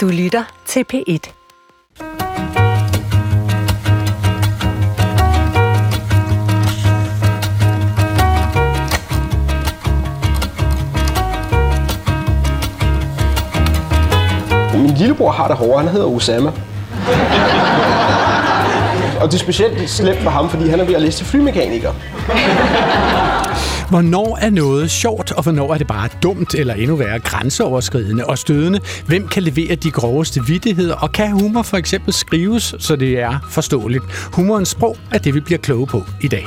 [0.00, 1.32] Du lytter til P1.
[14.76, 15.78] Min lillebror har det hårdere.
[15.78, 16.52] Han hedder Osama.
[19.20, 21.92] Og det er specielt slemt for ham, fordi han er ved at læse til flymekaniker.
[23.90, 28.38] Hvornår er noget sjovt, og hvornår er det bare dumt, eller endnu værre grænseoverskridende og
[28.38, 28.80] stødende?
[29.06, 33.38] Hvem kan levere de groveste vittigheder, og kan humor for eksempel skrives, så det er
[33.50, 34.04] forståeligt?
[34.32, 36.46] Humorens sprog er det, vi bliver kloge på i dag.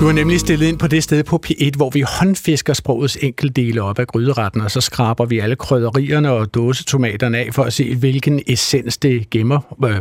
[0.00, 3.82] Du har nemlig stillet ind på det sted på P1, hvor vi håndfisker sprogets enkeltdele
[3.82, 7.96] op af gryderetten, og så skraber vi alle krydderierne og dåsetomaterne af for at se,
[7.96, 9.96] hvilken essens det gemmer øh,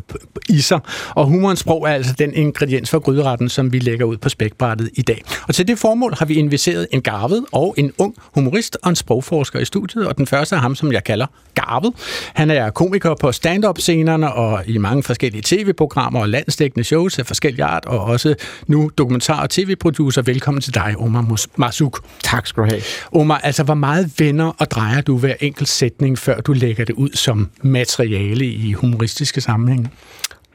[0.50, 0.80] i sig.
[1.10, 4.90] Og humorens sprog er altså den ingrediens for gryderetten, som vi lægger ud på spækbrættet
[4.94, 5.24] i dag.
[5.48, 8.96] Og til det formål har vi inviteret en garvet og en ung humorist og en
[8.96, 11.94] sprogforsker i studiet, og den første er ham, som jeg kalder Garvet.
[12.34, 17.64] Han er komiker på stand-up-scenerne og i mange forskellige tv-programmer og landstækkende shows af forskellige
[17.64, 18.36] art, og også
[18.68, 19.50] nu dokumentar- og
[19.84, 20.22] tv-producer.
[20.22, 22.06] Velkommen til dig, Omar Masuk.
[22.24, 22.82] Tak skal du have.
[23.12, 26.94] Omar, altså hvor meget vender og drejer du hver enkelt sætning, før du lægger det
[26.94, 29.90] ud som materiale i humoristiske sammenhænge?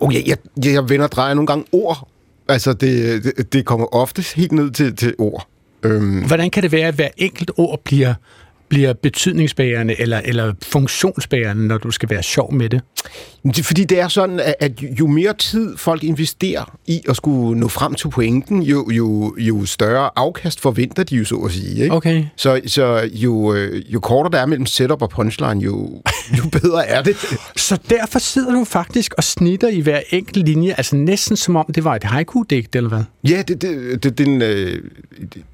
[0.01, 0.37] Oh, jeg, jeg,
[0.75, 2.09] jeg vender og drejer nogle gange ord.
[2.49, 5.47] Altså, det, det, det kommer ofte helt ned til, til ord.
[5.83, 6.27] Øhm.
[6.27, 8.15] Hvordan kan det være, at hver enkelt ord bliver
[8.69, 12.81] bliver betydningsbærende eller, eller funktionsbærende, når du skal være sjov med det?
[13.63, 17.95] Fordi det er sådan, at jo mere tid folk investerer i at skulle nå frem
[17.95, 21.83] til pointen, jo, jo, jo større afkast forventer de jo, så at sige.
[21.83, 21.95] Ikke?
[21.95, 22.25] Okay.
[22.37, 26.03] Så, så jo, øh, jo kortere der er mellem setup og punchline, jo,
[26.39, 27.17] jo bedre er det.
[27.57, 31.67] så derfor sidder du faktisk og snitter i hver enkelt linje, altså næsten som om
[31.75, 33.03] det var et haiku-digt, eller hvad?
[33.29, 34.83] Ja, det, det, det, det er en, øh,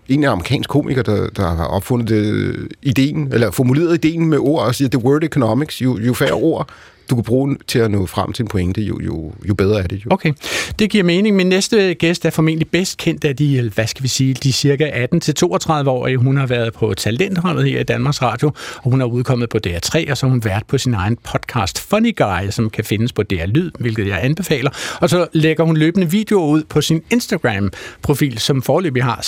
[0.08, 4.66] en af amerikansk komiker, der, der har opfundet det, ideen, eller formuleret ideen med ord,
[4.66, 6.70] og siger, the word economics, jo, jo færre ord,
[7.10, 9.86] du kan bruge til at nå frem til en pointe, jo, jo, jo bedre er
[9.86, 10.10] det jo.
[10.10, 10.32] Okay,
[10.78, 11.36] det giver mening.
[11.36, 15.06] Min næste gæst er formentlig bedst kendt af de, hvad skal vi sige, de cirka
[15.14, 16.16] 18-32 år.
[16.16, 20.10] Hun har været på Talentholdet her i Danmarks Radio, og hun er udkommet på DR3,
[20.10, 23.22] og så har hun været på sin egen podcast Funny Guy, som kan findes på
[23.22, 24.70] DR Lyd, hvilket jeg anbefaler.
[25.00, 29.20] Og så lægger hun løbende videoer ud på sin Instagram-profil, som forløbig har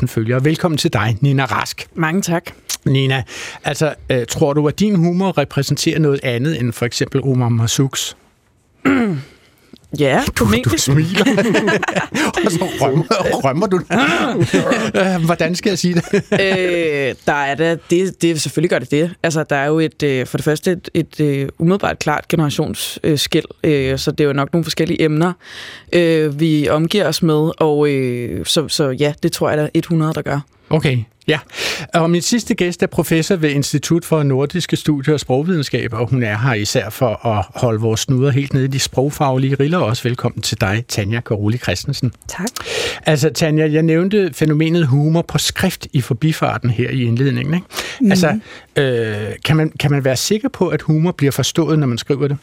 [0.00, 0.44] 16.000 følgere.
[0.44, 1.86] Velkommen til dig, Nina Rask.
[1.94, 2.50] Mange tak.
[2.84, 3.22] Nina,
[3.64, 8.16] altså, øh, tror du, at din humor repræsenterer noget andet end for eksempel Omar Masuks?
[9.98, 11.24] Ja, du, du smiler.
[12.44, 13.04] og så rømmer,
[13.44, 13.80] rømmer du.
[15.00, 16.14] Øh, hvordan skal jeg sige det?
[16.32, 19.14] øh, der er da, det, det, selvfølgelig gør det det.
[19.22, 22.28] Altså, der er jo et, øh, for det første et, et, et øh, umiddelbart klart
[22.28, 25.32] generationsskæld, øh, så det er jo nok nogle forskellige emner,
[25.92, 29.68] øh, vi omgiver os med, og øh, så, så ja, det tror jeg, der er
[29.74, 30.40] 100, der gør.
[30.70, 30.98] Okay,
[31.28, 31.38] ja.
[31.94, 36.22] Og min sidste gæst er professor ved Institut for Nordiske Studier og Sprogvidenskab, og hun
[36.22, 39.78] er her især for at holde vores snuder helt nede i de sprogfaglige riller.
[39.78, 42.12] Også velkommen til dig, Tanja Karoli Christensen.
[42.28, 42.48] Tak.
[43.06, 47.54] Altså, Tanja, jeg nævnte fænomenet humor på skrift i forbifarten her i indledningen.
[47.54, 47.66] Ikke?
[48.00, 48.10] Mm.
[48.10, 48.38] Altså,
[48.76, 52.28] øh, kan, man, kan man være sikker på, at humor bliver forstået, når man skriver
[52.28, 52.38] det?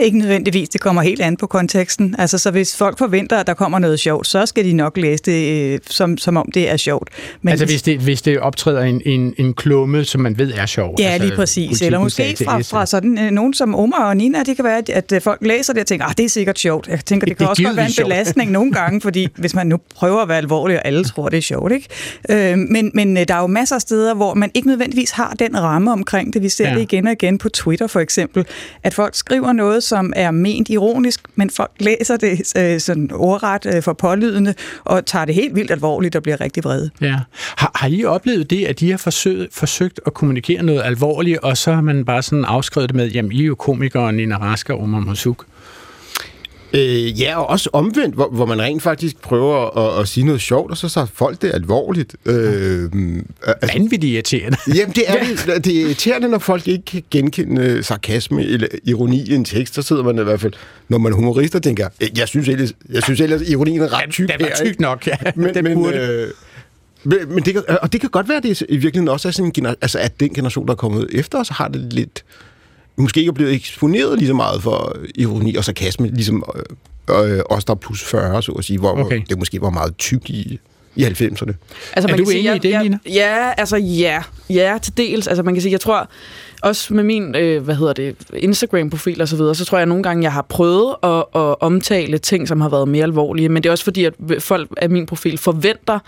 [0.00, 2.14] Ikke nødvendigvis, det kommer helt an på konteksten.
[2.18, 5.22] Altså, så hvis folk forventer, at der kommer noget sjovt, så skal de nok læse
[5.22, 7.08] det, øh, som, som om det er sjovt.
[7.42, 10.66] Men altså, hvis det, hvis det optræder en, en, en klumme, som man ved er
[10.66, 10.94] sjov?
[10.98, 11.82] Ja, altså, lige præcis.
[11.82, 14.88] Eller måske fra, fra sådan øh, nogen som Omar og Nina, det kan være, at,
[14.88, 16.88] at øh, folk læser det og tænker, ah, det er sikkert sjovt.
[16.88, 19.66] Jeg tænker, det, det kan også godt være en belastning nogle gange, fordi hvis man
[19.66, 21.88] nu prøver at være alvorlig, og alle tror, det er sjovt, ikke?
[22.30, 25.62] Øh, men, men der er jo masser af steder, hvor man ikke nødvendigvis har den
[25.62, 26.42] ramme omkring det.
[26.42, 26.74] Vi ser ja.
[26.74, 28.46] det igen og igen på Twitter for eksempel,
[28.82, 33.66] at folk skriver noget, som er ment ironisk, men folk læser det øh, sådan ordret
[33.74, 36.90] øh, for pålydende, og tager det helt vildt alvorligt og bliver rigtig vrede.
[37.00, 37.18] Ja.
[37.56, 41.56] Har, har I oplevet det, at de har forsøgt, forsøgt at kommunikere noget alvorligt, og
[41.56, 44.74] så har man bare sådan afskrevet det med, jamen I er jo komikeren Nina Rasker
[44.74, 45.46] og Omar Masuk?
[46.74, 50.40] Øh, ja, og også omvendt, hvor, hvor man rent faktisk prøver at, at sige noget
[50.40, 52.16] sjovt, og så tager folk det alvorligt.
[52.26, 52.90] Øh,
[53.46, 54.58] altså, Vanvittigt irriterende.
[54.76, 59.24] Jamen, det er, det, det er irriterende, når folk ikke kan genkende sarkasme eller ironi
[59.30, 59.74] i en tekst.
[59.74, 60.52] Så sidder man i hvert fald,
[60.88, 64.10] når man er humorist, og tænker, jeg synes ellers, jeg synes ellers ironien er ret
[64.10, 65.16] tyk Den er tyk nok, ja.
[65.36, 65.96] Men, den men, burde.
[65.96, 66.28] Øh,
[67.04, 69.52] men, men det, og det kan godt være, at det i virkeligheden også er sådan
[69.58, 72.24] en, altså, at den generation, der er kommet efter os, har det lidt
[72.96, 76.44] måske ikke er blevet eksponeret lige så meget for ironi og sarkasme, ligesom
[77.08, 79.22] øh, øh, os, der er plus 40, så at sige, hvor okay.
[79.28, 80.60] det måske var meget tykt i
[80.96, 81.12] i 90'erne.
[81.12, 81.52] Altså,
[81.96, 82.98] er man du enig sige, i det, Nina?
[83.06, 84.22] Ja, altså ja.
[84.50, 85.26] Ja, til dels.
[85.26, 86.08] Altså man kan sige, jeg tror,
[86.62, 89.88] også med min, øh, hvad hedder det, Instagram-profil og så videre, så tror jeg at
[89.88, 93.62] nogle gange, jeg har prøvet at, at omtale ting, som har været mere alvorlige, men
[93.62, 95.98] det er også fordi, at folk af min profil forventer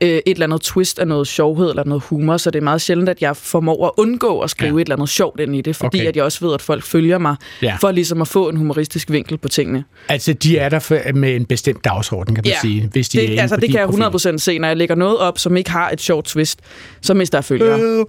[0.00, 2.80] øh, et eller andet twist af noget sjovhed eller noget humor, så det er meget
[2.80, 4.76] sjældent, at jeg formår at undgå at skrive ja.
[4.76, 6.08] et eller andet sjovt ind i det, fordi okay.
[6.08, 7.76] at jeg også ved, at folk følger mig, ja.
[7.80, 9.84] for ligesom at få en humoristisk vinkel på tingene.
[10.08, 12.60] Altså, de er der for, med en bestemt dagsorden, kan man ja.
[12.60, 13.88] sige, hvis de det, er altså, det kan jeg
[14.34, 16.60] 100% se, når jeg lægger noget op, som ikke har et sjovt twist,
[17.00, 17.80] så mister jeg følgere.
[17.80, 18.00] Øh.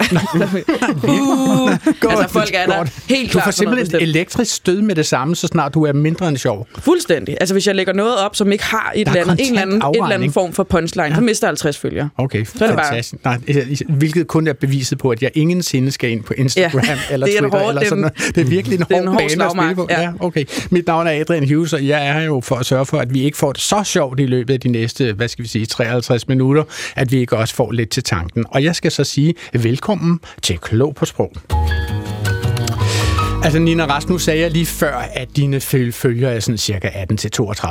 [1.04, 1.61] uh.
[2.00, 5.06] God, altså, folk er der helt klart Du får simpelthen et elektrisk stød med det
[5.06, 6.68] samme, så snart du er mindre end sjov.
[6.80, 7.38] Fuldstændig.
[7.40, 9.78] Altså, hvis jeg lægger noget op, som ikke har et eller andet, en eller anden,
[9.78, 11.16] et eller anden form for punchline, ja.
[11.16, 12.10] så mister jeg 50 følgere.
[12.18, 13.24] Okay, så er fantastisk.
[13.24, 13.38] Bare...
[13.48, 17.28] Nej, hvilket kun er beviset på, at jeg ingensinde skal ind på Instagram ja, eller
[17.28, 17.60] Twitter.
[17.60, 18.36] Hård, eller sådan noget.
[18.36, 19.88] Det er virkelig en hård, hård bane at spille på.
[19.90, 20.02] Ja.
[20.02, 20.12] ja.
[20.20, 20.46] okay.
[20.70, 23.24] Mit navn er Adrian Hughes, og jeg er jo for at sørge for, at vi
[23.24, 26.28] ikke får det så sjovt i løbet af de næste, hvad skal vi sige, 53
[26.28, 26.64] minutter,
[26.96, 28.46] at vi ikke også får lidt til tanken.
[28.50, 31.34] Og jeg skal så sige velkommen til Klog på Sprog.
[33.44, 35.60] Altså Nina Rast, nu sagde jeg lige før, at dine
[35.92, 36.94] følger er sådan cirka 18-32.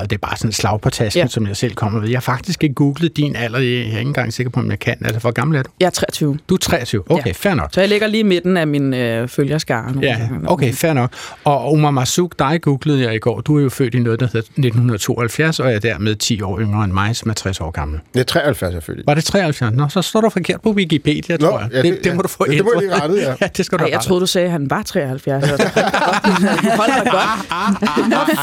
[0.02, 1.26] Det er bare sådan en slag på tasken, ja.
[1.28, 2.08] som jeg selv kommer ved.
[2.08, 3.58] Jeg har faktisk ikke googlet din alder.
[3.58, 4.96] Jeg er ikke engang sikker på, om jeg kan.
[5.04, 5.70] Altså, hvor gammel er du?
[5.80, 6.38] Jeg er 23.
[6.48, 7.02] Du er 23.
[7.10, 7.32] Okay, ja.
[7.32, 7.68] fair nok.
[7.72, 9.94] Så jeg ligger lige i midten af min øh, følgerskare.
[10.02, 11.12] Ja, okay, fair nok.
[11.44, 13.40] Og Omar Masuk, dig googlede jeg i går.
[13.40, 16.84] Du er jo født i noget, der hedder 1972, og er dermed 10 år yngre
[16.84, 18.00] end mig, som er 60 år gammel.
[18.14, 19.76] Det er 73, jeg født Var det 73?
[19.76, 21.68] Nå, så står du forkert på Wikipedia, Nå, tror jeg.
[21.72, 23.34] Ja, det, det, det, må du få ja, det må jeg lige rette, ja.
[23.40, 25.44] ja det skal du Ej, jeg troede, du sagde, at han var 73.
[26.80, 27.50] Hold da godt.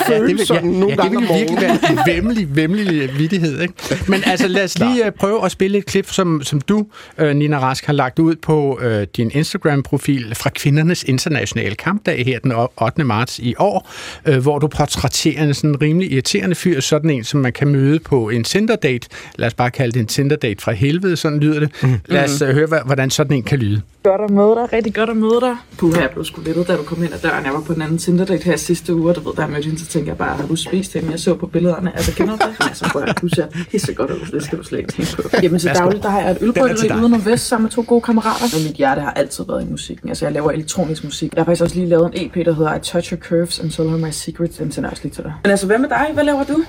[0.08, 3.62] det vil, ja, nogle ja, det vil virkelig være en vemmelig, vemmelig vidighed.
[3.62, 3.74] Ikke?
[4.08, 6.86] Men altså, lad os lige uh, prøve at spille et klip, som, som du,
[7.22, 12.40] uh, Nina Rask, har lagt ud på uh, din Instagram-profil fra Kvindernes Internationale Kampdag her
[12.40, 13.04] den 8.
[13.04, 13.90] marts i år,
[14.30, 18.00] uh, hvor du portrætterer en sådan rimelig irriterende fyr, sådan en, som man kan møde
[18.00, 19.08] på en Tinder-date.
[19.36, 21.70] Lad os bare kalde det en Tinder-date fra helvede, sådan lyder det.
[21.84, 22.00] Mm.
[22.06, 23.82] Lad os uh, høre, hvordan sådan en kan lyde.
[24.04, 24.74] Godt at møde dig.
[24.74, 25.56] Rigtig godt at møde dig.
[25.78, 27.46] Puh, jeg blev sgu lettet, da du kom ind ad døren.
[27.46, 29.80] Jeg var på den anden Tinder-date her sidste uge, og du ved, der mødte hende,
[29.80, 31.12] så tænkte jeg bare, har du spist hende?
[31.12, 31.92] Jeg så på billederne.
[31.96, 32.68] Altså, kender du det?
[32.68, 34.32] Altså, prøv du ser pisse godt ud.
[34.32, 35.30] Det skal du slet ikke tænke på.
[35.44, 38.02] Jamen, så dagligt, der har jeg et ølbrygeri uden om vest sammen med to gode
[38.02, 38.46] kammerater.
[38.58, 40.10] Og mit hjerte har altid været i musikken.
[40.10, 41.34] Altså, jeg laver elektronisk musik.
[41.36, 43.72] Jeg har faktisk også lige lavet en EP, der hedder I Touch Your Curves and
[43.72, 44.58] Tell Her My Secrets.
[44.58, 45.34] Den sender jeg også lige til dig.
[45.44, 46.08] Men altså, hvad med dig?
[46.14, 46.64] Hvad laver du?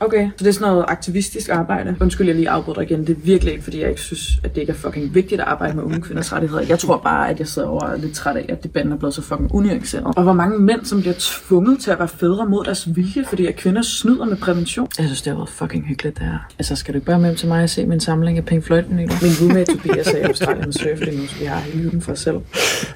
[0.00, 1.96] Okay, så det er sådan noget aktivistisk arbejde.
[2.00, 3.00] Undskyld, jeg lige afbryder igen.
[3.00, 5.46] Det er virkelig ikke, fordi jeg ikke synes, at det ikke er fucking vigtigt at
[5.46, 6.62] arbejde med unge kvinders rettigheder.
[6.68, 8.96] Jeg tror bare, at jeg sidder over og er lidt træt af, at debatten er
[8.96, 10.04] blevet så fucking unuanceret.
[10.16, 13.46] Og hvor mange mænd, som bliver tvunget til at være fædre mod deres vilje, fordi
[13.46, 14.88] at kvinder snyder med prævention.
[14.98, 16.38] Jeg synes, det har været fucking hyggeligt, det her.
[16.58, 18.82] Altså, skal du ikke bare med til mig og se min samling af Pink Floyd
[18.82, 19.08] Min
[19.40, 22.12] roommate Tobias er i Australien og surfer lige nu, så vi har hele hyggen for
[22.12, 22.36] os selv.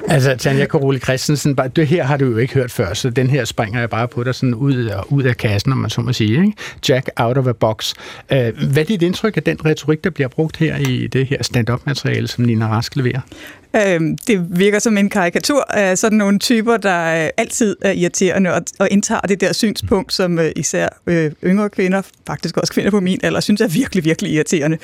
[0.09, 3.45] Altså, Tanja Karoli Christensen, det her har du jo ikke hørt før, så den her
[3.45, 6.31] springer jeg bare på dig sådan ud, ud af kassen, om man så må sige.
[6.31, 6.53] Ikke?
[6.99, 7.95] Jack out of a box.
[8.33, 11.43] Øh, hvad er dit indtryk af den retorik, der bliver brugt her i det her
[11.43, 13.21] stand-up-materiale, som Nina Rask leverer?
[13.77, 18.55] Øhm, det virker som en karikatur af sådan nogle typer, der øh, altid er irriterende
[18.79, 23.01] og, indtager det der synspunkt, som øh, især øh, yngre kvinder, faktisk også kvinder på
[23.01, 24.79] min alder, synes er virkelig, virkelig irriterende.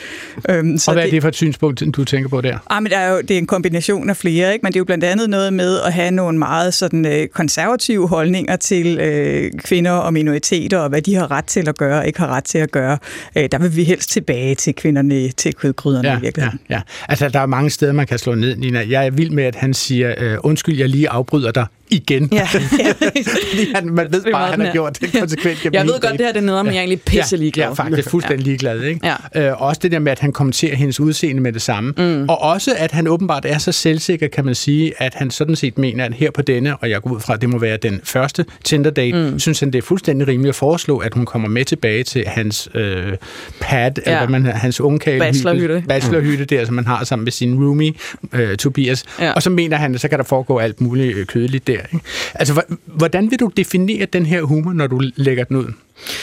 [0.49, 2.59] Øhm, så og hvad er det, for et synspunkt, du tænker på der?
[2.71, 4.63] Ah, men det er jo det er en kombination af flere, ikke?
[4.63, 8.57] men det er jo blandt andet noget med at have nogle meget sådan, konservative holdninger
[8.57, 12.19] til øh, kvinder og minoriteter, og hvad de har ret til at gøre og ikke
[12.19, 12.99] har ret til at gøre.
[13.37, 16.61] Øh, der vil vi helst tilbage til kvinderne, til kødgryderne ja, i virkeligheden.
[16.71, 16.81] Ja, ja.
[17.09, 18.91] Altså, der er mange steder, man kan slå ned, Nina.
[18.91, 22.29] Jeg er vild med, at han siger, øh, undskyld, jeg lige afbryder dig igen.
[22.33, 22.47] Ja.
[22.49, 26.13] Fordi han, man ved bare, at han har gjort det konsekvent gennem Jeg ved godt,
[26.13, 27.67] det her det er noget, men jeg er egentlig pisse ligeglad.
[27.67, 28.83] Ja, faktisk fuldstændig ligeglad.
[28.83, 29.11] Ikke?
[29.35, 29.51] Ja.
[29.51, 31.95] Øh, også det der med, at han kommenterer hendes udseende med det samme.
[31.97, 32.29] Mm.
[32.29, 35.79] Og også, at han åbenbart er så selvsikker, kan man sige, at han sådan set
[35.79, 38.01] mener, at her på denne, og jeg går ud fra, at det må være den
[38.05, 39.39] første Tinder-date, mm.
[39.39, 42.69] synes han, det er fuldstændig rimeligt at foreslå, at hun kommer med tilbage til hans
[42.75, 43.17] øh,
[43.61, 44.03] pad, ja.
[44.07, 47.93] eller hvad man, hans ungkale bachelorhytte, bachelorhytte der, som man har sammen med sin roomie,
[48.33, 49.05] øh, Tobias.
[49.21, 49.33] Ja.
[49.33, 51.87] Og så mener han, at så kan der foregå alt muligt øh, kødeligt der.
[51.93, 52.07] Ikke?
[52.35, 55.73] Altså, hvordan vil du definere den her humor, når du lægger den ud,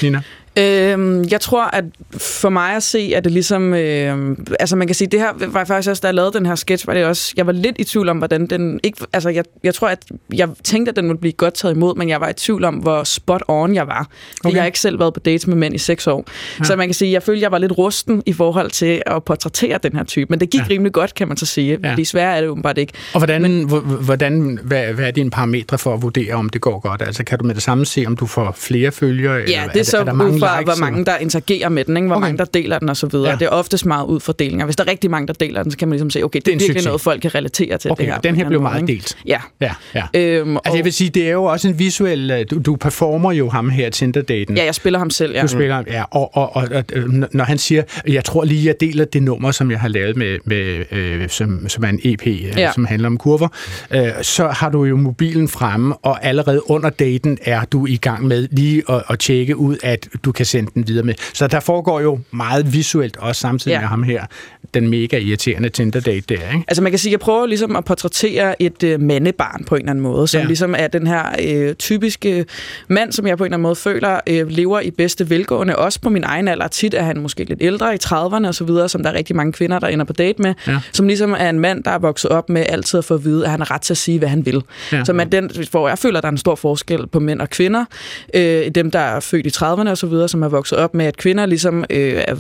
[0.02, 0.22] Nina?
[0.58, 1.84] Øhm, jeg tror, at
[2.18, 3.74] for mig at se, at det ligesom...
[3.74, 6.56] Øh, altså man kan sige, det her var faktisk også, da jeg lavede den her
[6.56, 7.34] sketch, var det også...
[7.38, 8.80] Jeg var lidt i tvivl om, hvordan den...
[8.84, 11.96] Ikke, altså jeg, jeg tror, at jeg tænkte, at den ville blive godt taget imod,
[11.96, 14.08] men jeg var i tvivl om, hvor spot on jeg var.
[14.44, 14.56] Okay.
[14.56, 16.26] Jeg har ikke selv været på dates med mænd i seks år.
[16.60, 16.64] Ja.
[16.64, 19.80] Så man kan sige, jeg følte, jeg var lidt rusten i forhold til at portrættere
[19.84, 20.28] den her type.
[20.30, 20.66] Men det gik ja.
[20.70, 21.80] rimelig godt, kan man så sige.
[21.84, 21.92] Ja.
[21.92, 22.94] Fordi svære er det åbenbart ikke.
[23.14, 23.70] Og hvordan, men,
[24.06, 27.02] hvordan hvad, hvad er dine parametre for at vurdere, om det går godt?
[27.02, 29.34] Altså kan du med det samme se, om du får flere følgere?
[29.34, 31.86] Ja, eller det er, så er der mange fra, likes, hvor mange der interagerer med
[31.86, 32.08] den, ikke?
[32.08, 32.26] hvor okay.
[32.26, 33.10] mange der deler den osv.
[33.14, 33.20] Ja.
[33.20, 34.66] Det er oftest meget ud fra delinger.
[34.66, 36.46] Hvis der er rigtig mange, der deler den, så kan man ligesom se, okay, det,
[36.46, 38.22] det er, virkelig noget, folk kan relatere til okay, det her.
[38.22, 39.18] den her blev meget delt.
[39.28, 39.40] Ja.
[39.62, 40.04] ja, ja.
[40.14, 42.32] Øhm, altså jeg vil sige, det er jo også en visuel...
[42.32, 44.58] Øh, du, du performer jo ham her, Tinder-daten.
[44.58, 45.42] Ja, jeg spiller ham selv, ja.
[45.42, 46.04] Du spiller ham, ja.
[46.12, 46.84] Og, og, og, og
[47.32, 50.38] når han siger, jeg tror lige, jeg deler det nummer, som jeg har lavet med,
[50.46, 52.72] med øh, som, som er en EP, øh, ja.
[52.74, 53.48] som handler om kurver,
[53.92, 58.28] øh, så har du jo mobilen fremme, og allerede under daten er du i gang
[58.28, 61.14] med lige at, at tjekke ud, at du kan sende den videre med.
[61.34, 63.80] Så der foregår jo meget visuelt også samtidig ja.
[63.80, 64.26] med ham her,
[64.74, 66.64] den mega irriterende Tinder-date der, ikke?
[66.68, 69.90] Altså man kan sige, jeg prøver ligesom at portrættere et øh, mandebarn på en eller
[69.90, 70.48] anden måde, som ja.
[70.48, 72.46] ligesom er den her øh, typiske
[72.88, 76.02] mand, som jeg på en eller anden måde føler øh, lever i bedste velgående, også
[76.02, 76.68] på min egen alder.
[76.68, 79.36] Tit er han måske lidt ældre i 30'erne og så videre, som der er rigtig
[79.36, 80.80] mange kvinder, der ender på date med, ja.
[80.92, 83.46] som ligesom er en mand, der er vokset op med altid at få at vide,
[83.46, 84.62] at han har ret til at sige, hvad han vil.
[84.92, 85.06] Ja.
[85.06, 87.50] Så man, den, hvor jeg føler, at der er en stor forskel på mænd og
[87.50, 87.86] kvinder,
[88.34, 91.06] øh, dem, der er født i 30'erne og så videre, som er vokset op med,
[91.06, 92.36] at kvinder ligesom øh, er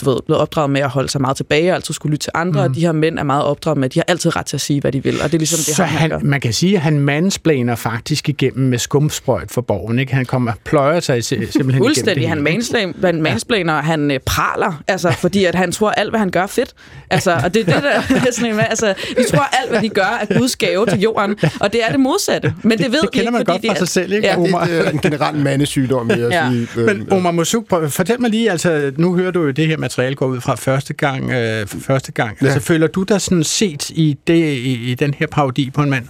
[0.00, 2.30] du ved, blevet opdraget med at holde sig meget tilbage og altid skulle lytte til
[2.34, 2.70] andre, mm.
[2.70, 4.60] og de her mænd er meget opdraget med, at de har altid ret til at
[4.60, 6.76] sige, hvad de vil, og det er ligesom det, så han, han man kan sige,
[6.76, 10.14] at han mansplaner faktisk igennem med skumsprøjt for borgen, ikke?
[10.14, 12.28] Han kommer pløjer sig simpelthen Fuldstændig.
[12.28, 16.30] Han, mansplaner, han mansplaner, han øh, praler, altså, fordi at han tror, alt, hvad han
[16.30, 16.74] gør, er fedt.
[17.10, 17.90] Altså, og det er det, der
[18.28, 21.36] er sådan en, altså, vi tror, alt, hvad de gør, er Guds gave til jorden,
[21.60, 22.54] og det er det modsatte.
[22.62, 24.38] Men det, det ved det, det kender man ikke, godt fra sig selv, ikke, ja.
[24.38, 24.64] Omar?
[24.64, 26.50] Det, er en generel mandesygdom, vil jeg ja.
[26.50, 26.86] sige.
[26.86, 30.26] Men Omar Mosuk, fortæl mig lige, altså, nu hører du jo det her materiale går
[30.26, 31.30] ud fra første gang.
[31.30, 32.36] Øh, første gang.
[32.40, 32.46] Ja.
[32.46, 35.90] Altså, føler du dig sådan set i, det, i, i den her parodi på en
[35.90, 36.04] mand?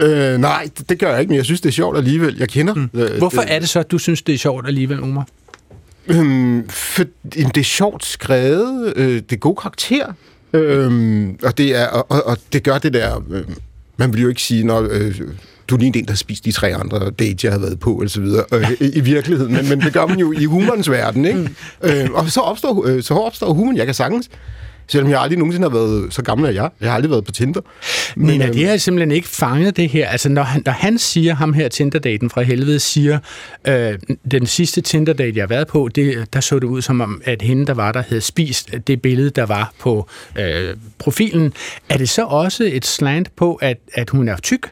[0.00, 2.36] Øh, nej, det gør jeg ikke, men jeg synes, det er sjovt alligevel.
[2.38, 2.74] Jeg kender.
[2.74, 2.90] Mm.
[2.94, 5.26] Øh, Hvorfor er det så, at du synes, det er sjovt alligevel, Omar?
[6.06, 8.92] Øhm, for det er sjovt skrevet.
[8.96, 10.12] Øh, det er god karakter.
[10.52, 13.24] Øh, og, det er, og, og det gør det der...
[13.30, 13.44] Øh,
[13.96, 14.88] man vil jo ikke sige, når...
[14.90, 15.20] Øh,
[15.68, 18.10] du er en, der har spist de tre andre dates, jeg har været på, og
[18.10, 19.52] så videre, øh, i virkeligheden.
[19.52, 21.38] Men, men det gør man jo i humorens verden, ikke?
[21.38, 21.48] Mm.
[21.82, 23.76] Øh, og så opstår, øh, så opstår humoren.
[23.76, 24.28] Jeg kan sagtens
[24.88, 26.70] Selvom jeg aldrig nogensinde har været så gammel af jeg.
[26.80, 27.60] Jeg har aldrig været på Tinder.
[28.16, 30.08] Men, Men det har simpelthen ikke fanget det her.
[30.08, 33.18] Altså, når han, når han siger, ham her Tinder-daten fra helvede, siger,
[33.68, 33.98] øh,
[34.30, 37.42] den sidste Tinder-date, jeg har været på, det, der så det ud som om, at
[37.42, 41.52] hende, der var der, havde spist det billede, der var på øh, profilen.
[41.88, 44.70] Er det så også et slant på, at, at hun er tyk?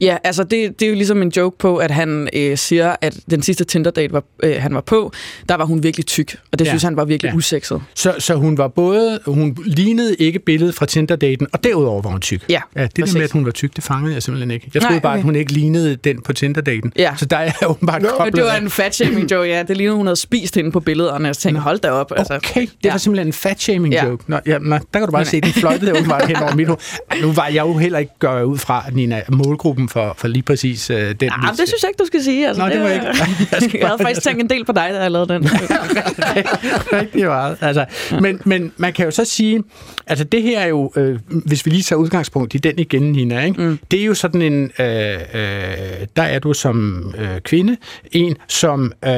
[0.00, 3.16] Ja, altså det, det er jo ligesom en joke på, at han øh, siger, at
[3.30, 5.12] den sidste Tinder-date, var, øh, han var på,
[5.48, 6.70] der var hun virkelig tyk, og det ja.
[6.70, 7.36] synes han var virkelig ja.
[7.36, 7.82] usekset.
[7.94, 12.20] Så, så hun var både, hun lignede ikke billedet fra Tinder-daten, og derudover var hun
[12.20, 12.44] tyk.
[12.48, 14.70] Ja, ja Det der med, at hun var tyk, det fangede jeg simpelthen ikke.
[14.74, 15.18] Jeg troede Nej, bare, okay.
[15.18, 16.92] at hun ikke lignede den på Tinder-daten.
[16.96, 17.14] Ja.
[17.16, 19.62] Så der er jeg åbenbart no, koblet Det var en fat-shaming joke, ja.
[19.62, 22.12] Det lignede, hun havde spist hende på billederne, og jeg tænkte, hold da op.
[22.16, 22.34] Altså.
[22.34, 22.90] Okay, det ja.
[22.90, 24.06] var simpelthen en fat-shaming ja.
[24.06, 24.24] joke.
[24.26, 26.80] Nå, ja, nå, der kan du bare se, den fløjtede åbenbart hen over mit hoved.
[27.22, 29.22] Nu var jeg jo heller ikke, gør ud fra, Nina,
[29.68, 31.12] målgruppen for, for lige præcis uh, den.
[31.22, 32.48] Ja, det synes jeg ikke, du skal sige.
[32.48, 33.78] Altså, Nå, det, det var ikke.
[33.78, 35.44] jeg havde faktisk tænkt en del på dig, da jeg lavede den.
[37.00, 37.56] Rigtig meget.
[37.60, 37.84] Altså,
[38.20, 39.62] men, men man kan jo så sige,
[40.06, 43.44] altså det her er jo, øh, hvis vi lige tager udgangspunkt i den igen, Nina,
[43.44, 43.62] ikke?
[43.62, 43.78] Mm.
[43.90, 44.86] det er jo sådan en, øh,
[45.34, 45.48] øh,
[46.16, 47.76] der er du som øh, kvinde,
[48.12, 49.12] en som øh,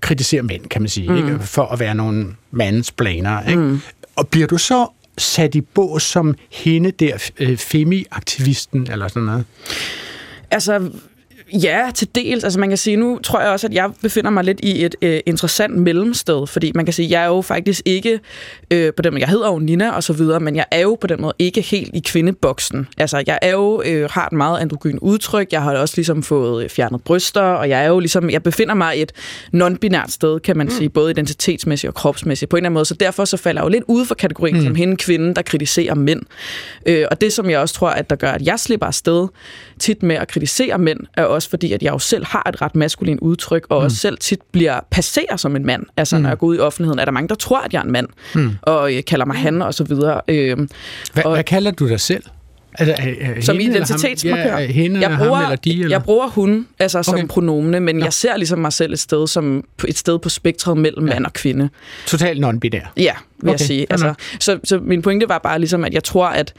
[0.00, 1.16] kritiserer mænd, kan man sige, mm.
[1.16, 1.38] ikke?
[1.40, 3.48] for at være nogle mandsplaner.
[3.48, 3.60] Ikke?
[3.60, 3.80] Mm.
[4.16, 4.86] Og bliver du så
[5.20, 9.44] sat i bås som hende der, øh, femi-aktivisten, eller sådan noget?
[10.50, 10.90] Altså,
[11.52, 12.44] Ja, til dels.
[12.44, 14.94] Altså man kan sige, nu tror jeg også, at jeg befinder mig lidt i et
[15.02, 18.20] øh, interessant mellemsted, fordi man kan sige, jeg er jo faktisk ikke
[18.70, 20.98] øh, på den måde, jeg hedder jo Nina og så videre, men jeg er jo
[21.00, 22.88] på den måde ikke helt i kvindeboksen.
[22.98, 26.64] Altså jeg er jo, øh, har et meget androgyn udtryk, jeg har også ligesom fået
[26.64, 29.12] øh, fjernet bryster, og jeg er jo ligesom, jeg befinder mig i et
[29.56, 30.72] non-binært sted, kan man mm.
[30.72, 33.64] sige, både identitetsmæssigt og kropsmæssigt på en eller anden måde, så derfor så falder jeg
[33.64, 34.64] jo lidt ude for kategorien mm.
[34.64, 36.22] som hende kvinde, der kritiserer mænd.
[36.86, 39.28] Øh, og det, som jeg også tror, at der gør, at jeg slipper afsted
[39.78, 42.62] tit med at kritisere mænd, er også også fordi, at jeg jo selv har et
[42.62, 43.84] ret maskulin udtryk, og mm.
[43.84, 45.82] også selv tit bliver passeret som en mand.
[45.96, 46.22] Altså, mm.
[46.22, 47.92] når jeg går ud i offentligheden, er der mange, der tror, at jeg er en
[47.92, 48.56] mand, mm.
[48.62, 50.20] og øh, kalder mig han og så videre.
[50.28, 50.56] Øh,
[51.12, 52.22] Hva, og, hvad kalder du dig selv?
[52.78, 54.58] Altså, øh, som identitetsmarkør.
[54.58, 55.70] Ja, hende, jeg bruger, ham eller de?
[55.70, 55.88] Eller?
[55.88, 57.18] Jeg bruger hun altså, okay.
[57.18, 58.04] som pronomne, men ja.
[58.04, 61.14] jeg ser ligesom mig selv et sted, som, et sted på spektret mellem ja.
[61.14, 61.68] mand og kvinde.
[62.06, 62.92] Totalt non-binær?
[62.96, 63.12] Ja,
[63.42, 63.50] vil okay.
[63.50, 63.86] jeg sige.
[63.90, 66.54] Altså, så, så min pointe var bare ligesom, at jeg tror, at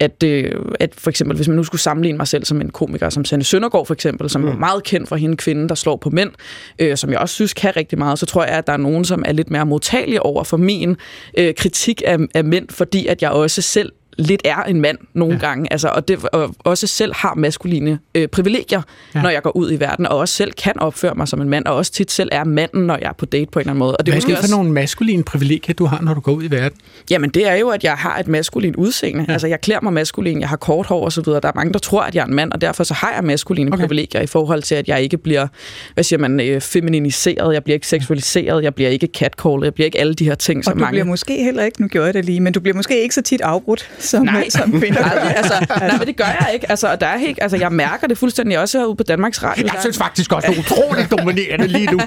[0.00, 3.10] at, øh, at for eksempel, hvis man nu skulle sammenligne mig selv som en komiker,
[3.10, 4.48] som Sanne Søndergaard for eksempel, som mm.
[4.48, 6.30] er meget kendt for hende kvinde, der slår på mænd,
[6.78, 9.04] øh, som jeg også synes kan rigtig meget, så tror jeg, at der er nogen,
[9.04, 10.96] som er lidt mere modtagelige over for min
[11.38, 15.34] øh, kritik af, af mænd, fordi at jeg også selv lidt er en mand nogle
[15.34, 15.46] ja.
[15.46, 18.82] gange, altså, og, det, og også selv har maskuline øh, privilegier,
[19.14, 19.22] ja.
[19.22, 21.66] når jeg går ud i verden, og også selv kan opføre mig som en mand,
[21.66, 23.78] og også tit selv er manden, når jeg er på date på en eller anden
[23.78, 23.96] måde.
[23.96, 24.56] Og det er Hvad er det for også...
[24.56, 26.78] nogle maskuline privilegier, du har, når du går ud i verden?
[27.10, 29.24] Jamen, det er jo, at jeg har et maskulin udseende.
[29.28, 29.32] Ja.
[29.32, 31.24] Altså, jeg klæder mig maskulin, jeg har kort hår osv.
[31.24, 33.24] Der er mange, der tror, at jeg er en mand, og derfor så har jeg
[33.24, 33.82] maskuline okay.
[33.82, 35.46] privilegier i forhold til, at jeg ikke bliver,
[35.94, 39.84] hvad siger man, øh, femininiseret, jeg bliver ikke seksualiseret, jeg bliver ikke catcallet, jeg bliver
[39.84, 40.92] ikke alle de her ting, og som du mange...
[40.92, 43.22] bliver måske heller ikke, nu gjorde jeg det lige, men du bliver måske ikke så
[43.22, 44.48] tit afbrudt som, nej.
[44.48, 45.00] som kvinder.
[45.00, 46.70] nej, altså, nej, men det gør jeg ikke.
[46.70, 49.66] Altså, der er helt, altså, jeg mærker det fuldstændig også herude på Danmarks Radio.
[49.66, 52.00] Jeg synes faktisk også, du er utroligt dominerende lige nu.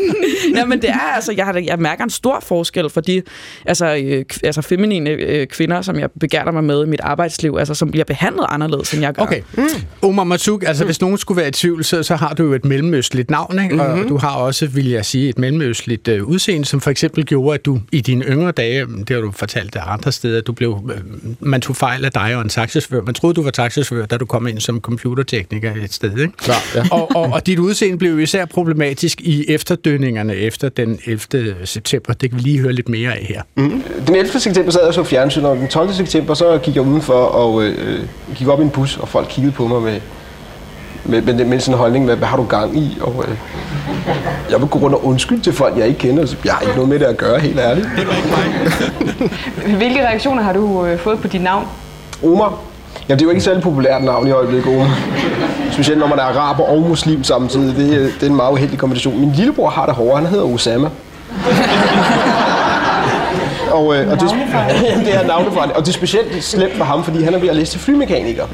[0.56, 3.22] ja, men det er, altså, jeg, har, jeg mærker en stor forskel for de
[3.66, 7.74] altså, øh, altså feminine øh, kvinder, som jeg begærter mig med i mit arbejdsliv, altså,
[7.74, 9.22] som bliver behandlet anderledes, end jeg gør.
[9.22, 9.42] Okay.
[9.56, 9.64] Mm.
[10.02, 10.88] Omar Matsuk, altså mm.
[10.88, 13.74] hvis nogen skulle være i tvivl, så, så har du jo et mellemøstligt navn, ikke?
[13.74, 14.00] Mm-hmm.
[14.00, 17.54] og du har også, vil jeg sige, et mellemøstligt øh, udseende, som for eksempel gjorde,
[17.54, 20.90] at du i dine yngre dage, det har du fortalt af andre steder, du blev,
[20.94, 23.02] øh, man tog fejl af dig og en taxichauffør.
[23.02, 26.18] Man troede, du var taxichauffør, da du kom ind som computertekniker et sted.
[26.18, 26.32] Ikke?
[26.36, 26.84] Klar, ja.
[26.90, 31.54] og, og, og dit udseende blev især problematisk i efterdønningerne efter den 11.
[31.64, 32.12] september.
[32.12, 33.42] Det kan vi lige høre lidt mere af her.
[33.54, 33.82] Mm.
[34.06, 34.40] Den 11.
[34.40, 35.92] september sad jeg så fjernsyn, og den 12.
[35.92, 38.00] september så gik jeg udenfor og øh,
[38.36, 40.00] gik op i en bus, og folk kiggede på mig med,
[41.04, 42.98] med, med, med sådan en holdning med, hvad har du gang i?
[43.00, 43.36] Og, øh,
[44.50, 46.26] jeg vil gå rundt og undskylde til folk, jeg ikke kender.
[46.26, 47.88] Så jeg har ikke noget med det at gøre, helt ærligt.
[47.96, 49.76] Det var ikke mig.
[49.78, 51.66] Hvilke reaktioner har du øh, fået på dit navn?
[52.24, 52.54] Omar.
[53.08, 54.98] Jamen, det er jo ikke et særligt populært navn i øjeblikket, Omar.
[55.72, 57.76] Specielt når man er araber og muslim samtidig.
[57.76, 59.20] Det, det er en meget uheldig kombination.
[59.20, 60.16] Min lillebror har det hårdere.
[60.16, 60.88] Han hedder Osama.
[63.72, 64.30] og, øh, og det,
[65.06, 65.70] det er navnefejl.
[65.74, 68.44] Og det er specielt slemt for ham, fordi han er ved at læse til flymekaniker.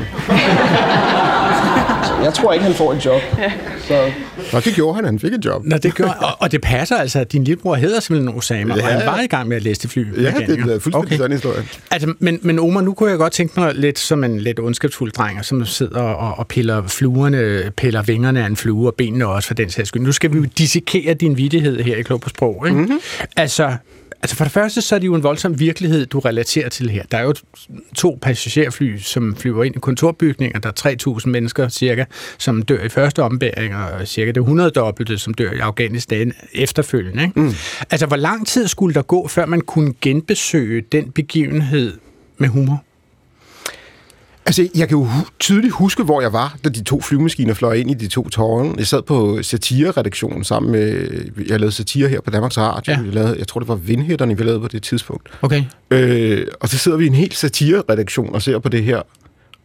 [2.23, 3.21] Jeg tror ikke, han får et job.
[3.39, 3.53] Ja.
[3.89, 4.13] Så.
[4.53, 5.05] Nå, det gjorde han.
[5.05, 5.65] Han fik et job.
[5.65, 8.83] Nå, det gjorde, og, og det passer altså, at din lillebror hedder simpelthen Osama, ja.
[8.83, 10.23] og han var i gang med at læse til fly.
[10.23, 11.17] Ja, det er fuldstændig okay.
[11.17, 11.65] sådan historie.
[11.91, 15.13] Altså, men, men Omar, nu kunne jeg godt tænke mig lidt som en lidt ondskabsfuld
[15.13, 19.47] dreng, som sidder og, og piller fluerne, piller vingerne af en flue, og benene også
[19.47, 20.03] for den sags skyld.
[20.03, 22.65] Nu skal vi jo dissekere din vidighed her i Klog på Sprog.
[22.67, 22.79] Ikke?
[22.79, 22.99] Mm-hmm.
[23.37, 23.77] Altså,
[24.23, 27.03] Altså for det første, så er det jo en voldsom virkelighed, du relaterer til her.
[27.11, 27.35] Der er jo
[27.95, 30.59] to passagerfly, som flyver ind i kontorbygninger.
[30.59, 32.05] Der er 3.000 mennesker cirka,
[32.39, 37.23] som dør i første ombæring, og cirka det 100 dobbelte, som dør i Afghanistan efterfølgende.
[37.23, 37.41] Ikke?
[37.41, 37.55] Mm.
[37.91, 41.99] Altså, hvor lang tid skulle der gå, før man kunne genbesøge den begivenhed
[42.39, 42.86] med humor?
[44.47, 47.91] Altså, jeg kan jo tydeligt huske, hvor jeg var, da de to flyvemaskiner fløj ind
[47.91, 48.75] i de to tårne.
[48.79, 51.09] Jeg sad på satire-redaktionen sammen med...
[51.49, 52.93] Jeg lavede satire her på Danmarks Radio.
[52.93, 52.99] Ja.
[52.99, 55.29] Jeg, lavede, jeg tror, det var Vindhætterne, vi lavede på det tidspunkt.
[55.43, 55.65] Okay.
[55.91, 59.03] Øh, og så sidder vi i en helt satire-redaktion og ser på det her.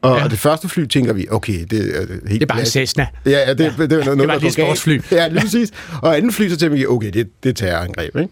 [0.02, 0.28] Og ja.
[0.28, 2.24] det første fly tænker vi, okay, det er helt...
[2.28, 3.08] Det er bare en Cessna.
[3.26, 3.74] Ja, ja, det, ja.
[3.78, 5.02] det, det er noget, det var der går fly.
[5.12, 5.72] Ja, lige præcis.
[6.02, 8.30] Og anden fly, så tænker vi, okay, det, det er terrorangreb, ikke?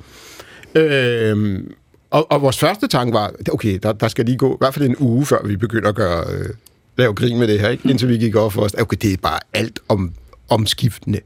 [0.76, 1.60] Øh,
[2.10, 4.86] og, og vores første tanke var, okay, der, der skal lige gå i hvert fald
[4.86, 6.50] en uge, før vi begynder at gøre, øh,
[6.98, 7.90] lave grin med det her, ikke?
[7.90, 8.74] indtil vi gik op for os.
[8.74, 10.14] Okay, det er bare alt om,
[10.50, 11.20] omskiftende.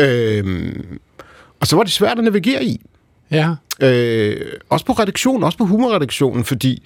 [0.00, 0.98] Øhm,
[1.60, 2.80] og så var det svært at navigere i.
[3.30, 3.54] Ja.
[3.80, 6.82] Øh, også på redaktionen, også på humorredaktionen, fordi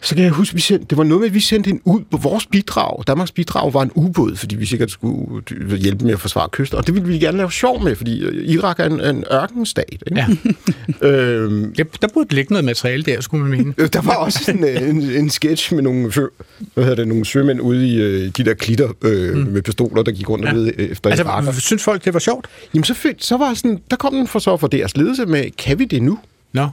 [0.00, 2.00] så kan jeg huske, vi sendte, det var noget med, at vi sendte en ud
[2.10, 3.02] på vores bidrag.
[3.06, 6.78] Danmarks bidrag var en ubåd, fordi vi sikkert skulle hjælpe med at forsvare kyster.
[6.78, 10.02] Og det ville vi gerne lave sjov med, fordi Irak er en, en ørkenstat.
[10.06, 10.26] Ikke?
[11.02, 11.06] Ja.
[11.08, 13.74] øhm, det, der burde ligge noget materiale der, skulle man mene.
[13.88, 16.12] Der var også en, en, en sketch med nogle,
[16.74, 19.52] hvad hedder det, nogle sømænd ude i de der klitter uh, mm.
[19.52, 20.52] med pistoler, der gik rundt ja.
[20.52, 21.54] ved, efter altså, Irak.
[21.54, 22.46] Synes folk, det var sjovt?
[22.74, 25.50] Jamen, så, fedt, så var sådan, der kom den for så for deres ledelse med,
[25.50, 26.18] kan vi det nu?
[26.52, 26.68] Nå.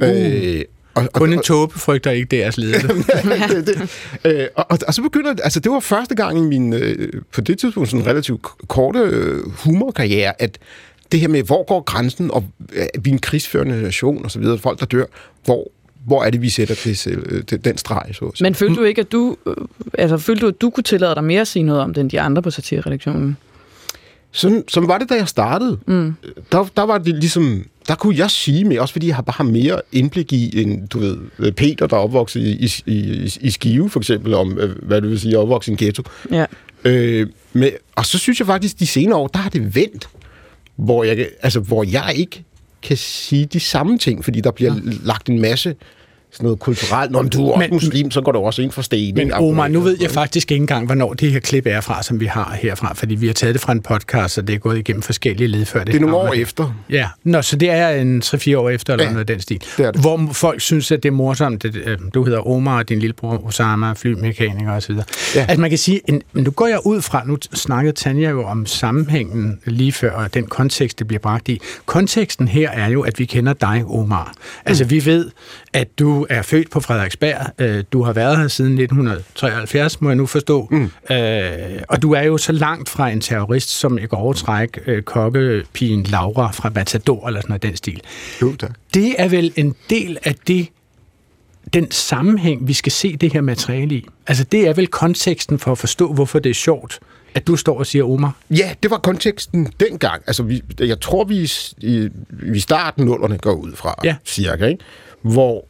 [0.00, 0.06] No.
[0.06, 0.81] Øh, uh.
[0.94, 2.88] Og, og, Kun en tåbe frygter ikke deres ledelse.
[2.88, 3.90] det, det,
[4.24, 7.40] øh, og, og, og så begynder altså det var første gang i min, øh, på
[7.40, 10.58] det tidspunkt, sådan en relativt korte øh, humorkarriere, at
[11.12, 14.38] det her med, hvor går grænsen, og øh, vi er en krigsførende nation, og så
[14.38, 15.04] videre, folk der dør,
[15.44, 15.70] hvor,
[16.06, 19.12] hvor er det, vi sætter det, det, den streg, så Men følte du ikke, at
[19.12, 19.54] du, øh,
[19.98, 22.10] altså, følte du, at du kunne tillade dig mere at sige noget om det, end
[22.10, 23.36] de andre på satirredaktionen?
[24.32, 25.78] Sådan, som var det, da jeg startede.
[25.86, 26.14] Mm.
[26.52, 29.44] Der, der var det ligesom der kunne jeg sige mere, også fordi jeg har bare
[29.44, 33.90] mere indblik i, en, du ved, Peter, der er opvokset i, i, i, i Skive,
[33.90, 36.02] for eksempel, om, øh, hvad det vil sige, opvokset i en ghetto.
[36.30, 36.44] Ja.
[36.84, 40.08] Øh, med, og så synes jeg faktisk, de senere år, der har det vendt,
[40.76, 42.44] hvor jeg, altså, hvor jeg ikke
[42.82, 44.80] kan sige de samme ting, fordi der bliver ja.
[45.04, 45.74] lagt en masse
[46.32, 47.10] sådan noget kulturelt.
[47.10, 49.16] Når du er men, muslim, så går du også ind for stening.
[49.16, 52.20] Men Omar, nu ved jeg faktisk ikke engang, hvornår det her klip er fra, som
[52.20, 54.78] vi har herfra, fordi vi har taget det fra en podcast, og det er gået
[54.78, 55.86] igennem forskellige led før det.
[55.86, 56.74] Det er nogle år efter.
[56.90, 59.62] Ja, Nå, så det er en 3-4 år efter, eller ja, noget af den stil.
[59.76, 60.00] Det det.
[60.00, 61.62] Hvor folk synes, at det er morsomt.
[61.62, 64.94] Det, øh, du hedder Omar, din lillebror Osama, flymekaniker osv.
[65.34, 65.40] Ja.
[65.40, 68.66] Altså man kan sige, en, nu går jeg ud fra, nu snakkede Tanja jo om
[68.66, 71.60] sammenhængen lige før, og den kontekst, det bliver bragt i.
[71.86, 74.34] Konteksten her er jo, at vi kender dig, Omar.
[74.64, 74.90] Altså mm.
[74.90, 75.30] vi ved,
[75.72, 77.46] at du du er født på Frederiksberg.
[77.58, 80.68] Øh, du har været her siden 1973, må jeg nu forstå.
[80.70, 80.90] Mm.
[81.10, 86.02] Øh, og du er jo så langt fra en terrorist, som i går træk kokkepigen
[86.02, 88.00] Laura fra Matador, eller sådan noget den stil.
[88.42, 88.70] Jo, tak.
[88.94, 90.68] Det er vel en del af det,
[91.72, 94.06] den sammenhæng, vi skal se det her materiale i.
[94.26, 97.00] Altså, det er vel konteksten for at forstå, hvorfor det er sjovt,
[97.34, 98.36] at du står og siger Omar?
[98.50, 100.22] Ja, det var konteksten dengang.
[100.26, 104.16] Altså, vi, jeg tror, vi i, vi starten nullerne går ud fra, ja.
[104.24, 104.84] cirka, ikke?
[105.22, 105.64] hvor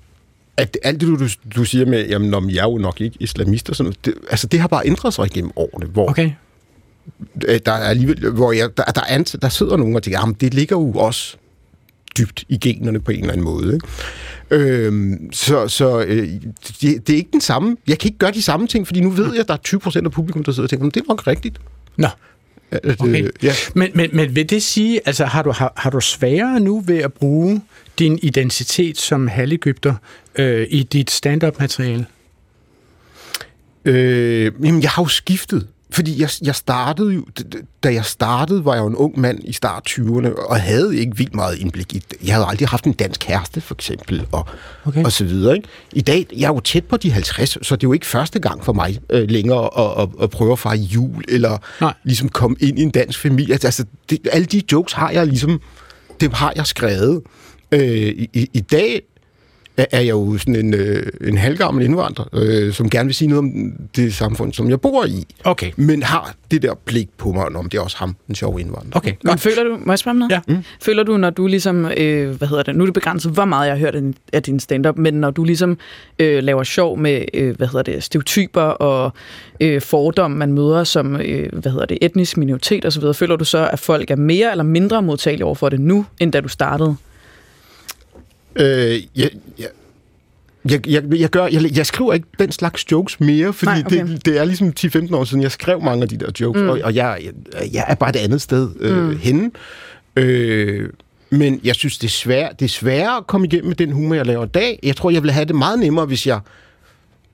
[0.57, 3.71] at alt det, du, du siger med, jamen, om jeg er jo nok ikke islamist
[3.71, 6.31] og sådan noget, det, altså, det har bare ændret sig igennem årene, hvor okay.
[7.49, 10.37] Øh, der er alligevel, hvor jeg, der, der, er, der sidder nogen og tænker, jamen,
[10.41, 11.37] det ligger jo også
[12.19, 13.75] dybt i generne på en eller anden måde.
[13.75, 13.87] Ikke?
[14.51, 16.29] Øhm, så så øh,
[16.81, 17.77] det, det er ikke den samme.
[17.89, 19.81] Jeg kan ikke gøre de samme ting, fordi nu ved jeg, at der er 20
[19.81, 21.59] procent af publikum, der sidder og tænker, det er nok rigtigt.
[21.97, 22.09] Nå.
[23.01, 23.31] Okay.
[23.43, 23.53] Ja.
[23.75, 26.99] Men, men, men vil det sige, altså har du, har, har du sværere nu ved
[26.99, 27.63] at bruge
[27.99, 29.95] din identitet som halvegypter
[30.35, 32.07] øh, i dit stand-up materiale?
[33.85, 35.69] Øh, jamen, jeg har jo skiftet.
[35.93, 37.27] Fordi jeg, jeg startede jo,
[37.83, 41.17] da jeg startede, var jeg jo en ung mand i start 20'erne, og havde ikke
[41.17, 42.19] vildt meget indblik i det.
[42.27, 44.47] Jeg havde aldrig haft en dansk kæreste, for eksempel, og,
[44.85, 45.05] okay.
[45.05, 45.57] og så videre.
[45.57, 45.69] Ikke?
[45.93, 48.39] I dag, jeg er jo tæt på de 50, så det er jo ikke første
[48.39, 51.95] gang for mig øh, længere at, at, at prøve at fejre jul, eller Nej.
[52.05, 53.55] ligesom komme ind i en dansk familie.
[53.55, 55.61] Altså, det, alle de jokes har jeg ligesom,
[56.21, 57.23] dem har jeg skrevet.
[57.73, 59.03] Øh, i, I dag
[59.77, 63.39] er jeg jo sådan en, øh, en halvgammel indvandrer, øh, som gerne vil sige noget
[63.39, 65.27] om det samfund, som jeg bor i.
[65.45, 65.73] Okay.
[65.77, 68.91] Men har det der blik på mig, om det er også ham, den sjove indvandrer.
[68.93, 69.13] Okay.
[69.25, 70.33] Men føler du, må jeg spørge noget?
[70.33, 70.41] Ja.
[70.49, 70.65] Mm.
[70.83, 73.67] Føler du, når du ligesom, øh, hvad hedder det, nu er det begrænset, hvor meget
[73.67, 73.95] jeg har hørt
[74.33, 75.79] af din stand-up, men når du ligesom
[76.19, 79.13] øh, laver sjov med, øh, hvad hedder det, stereotyper og
[79.61, 83.69] øh, fordomme, man møder som, øh, hvad hedder det, etnisk minoritet osv., føler du så,
[83.73, 86.97] at folk er mere eller mindre modtagelige over for det nu, end da du startede?
[88.57, 88.67] Øh,
[89.17, 89.69] jeg, jeg,
[90.71, 94.07] jeg, jeg, jeg, gør, jeg, jeg skriver ikke den slags jokes mere, fordi Nej, okay.
[94.07, 96.69] det, det er ligesom 10-15 år siden, jeg skrev mange af de der jokes, mm.
[96.69, 97.33] og, og jeg, jeg,
[97.73, 99.19] jeg er bare et andet sted øh, mm.
[99.19, 99.51] henne.
[100.17, 100.89] Øh,
[101.31, 104.15] men jeg synes, det er, svært, det er sværere at komme igennem med den humor,
[104.15, 104.79] jeg laver i dag.
[104.83, 106.41] Jeg tror, jeg ville have det meget nemmere, hvis jeg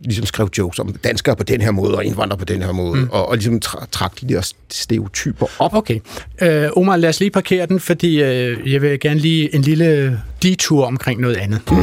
[0.01, 3.01] ligesom skrev jokes om danskere på den her måde, og indvandrere på den her måde,
[3.01, 3.09] mm.
[3.11, 5.75] og, og ligesom tra- trak de der stereotyper op.
[5.75, 6.01] Okay.
[6.43, 10.21] Øh, Omar, lad os lige parkere den, fordi øh, jeg vil gerne lige en lille
[10.43, 11.61] detur omkring noget andet.
[11.71, 11.77] Mm.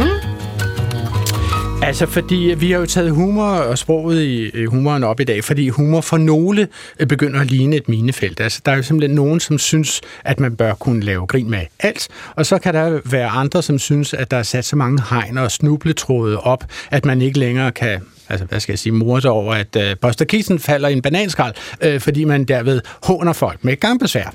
[1.84, 5.44] Altså, fordi øh, vi har jo taget humor og sproget i humoren op i dag,
[5.44, 6.68] fordi humor for nogle
[7.00, 8.40] øh, begynder at ligne et minefelt.
[8.40, 11.60] Altså, der er jo simpelthen nogen, som synes, at man bør kunne lave grin med
[11.80, 15.02] alt, og så kan der være andre, som synes, at der er sat så mange
[15.10, 19.30] hegn og snubletråde op, at man ikke længere kan altså hvad skal jeg sige, morse
[19.30, 23.64] over, at øh, Buster Keaton falder i en bananskrald, øh, fordi man derved håner folk
[23.64, 24.34] med gangbesvær.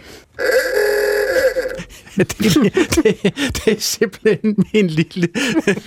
[2.16, 3.22] det, det,
[3.54, 5.28] det er simpelthen min lille...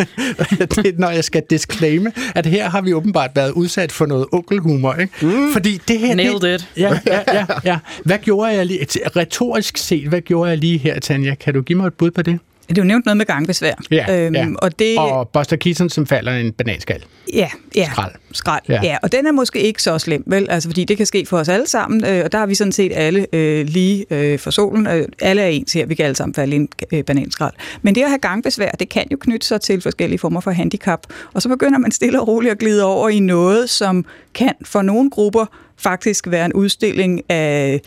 [0.75, 4.93] det, når jeg skal disclaime, at her har vi åbenbart været udsat for noget onkelhumor.
[4.93, 5.25] Ikke?
[5.25, 5.53] Mm.
[5.53, 6.15] Fordi det her...
[6.15, 6.67] Nailed det, it.
[6.77, 7.79] Ja, ja, ja, ja.
[8.05, 8.87] Hvad gjorde jeg lige...
[9.15, 11.35] Retorisk set, hvad gjorde jeg lige her, Tanja?
[11.35, 12.39] Kan du give mig et bud på det?
[12.75, 13.73] Det er jo nævnt noget med gangbesvær.
[13.91, 14.47] Ja, øhm, ja.
[14.57, 17.03] Og, det, og Buster Keaton, som falder en bananskal.
[17.33, 17.89] Ja, ja.
[17.91, 18.11] Skrald.
[18.31, 18.79] Skrald, ja.
[18.83, 18.97] ja.
[19.03, 20.47] Og den er måske ikke så slem, vel?
[20.49, 22.71] Altså, fordi det kan ske for os alle sammen, øh, og der har vi sådan
[22.71, 24.87] set alle øh, lige øh, for solen.
[24.87, 27.53] Øh, alle er ens her, vi kan alle sammen falde i en øh, bananskrald.
[27.81, 30.99] Men det at have gangbesvær, det kan jo knytte sig til forskellige former for handicap.
[31.33, 34.81] Og så begynder man stille og roligt at glide over i noget, som kan for
[34.81, 35.45] nogle grupper
[35.77, 37.81] faktisk være en udstilling af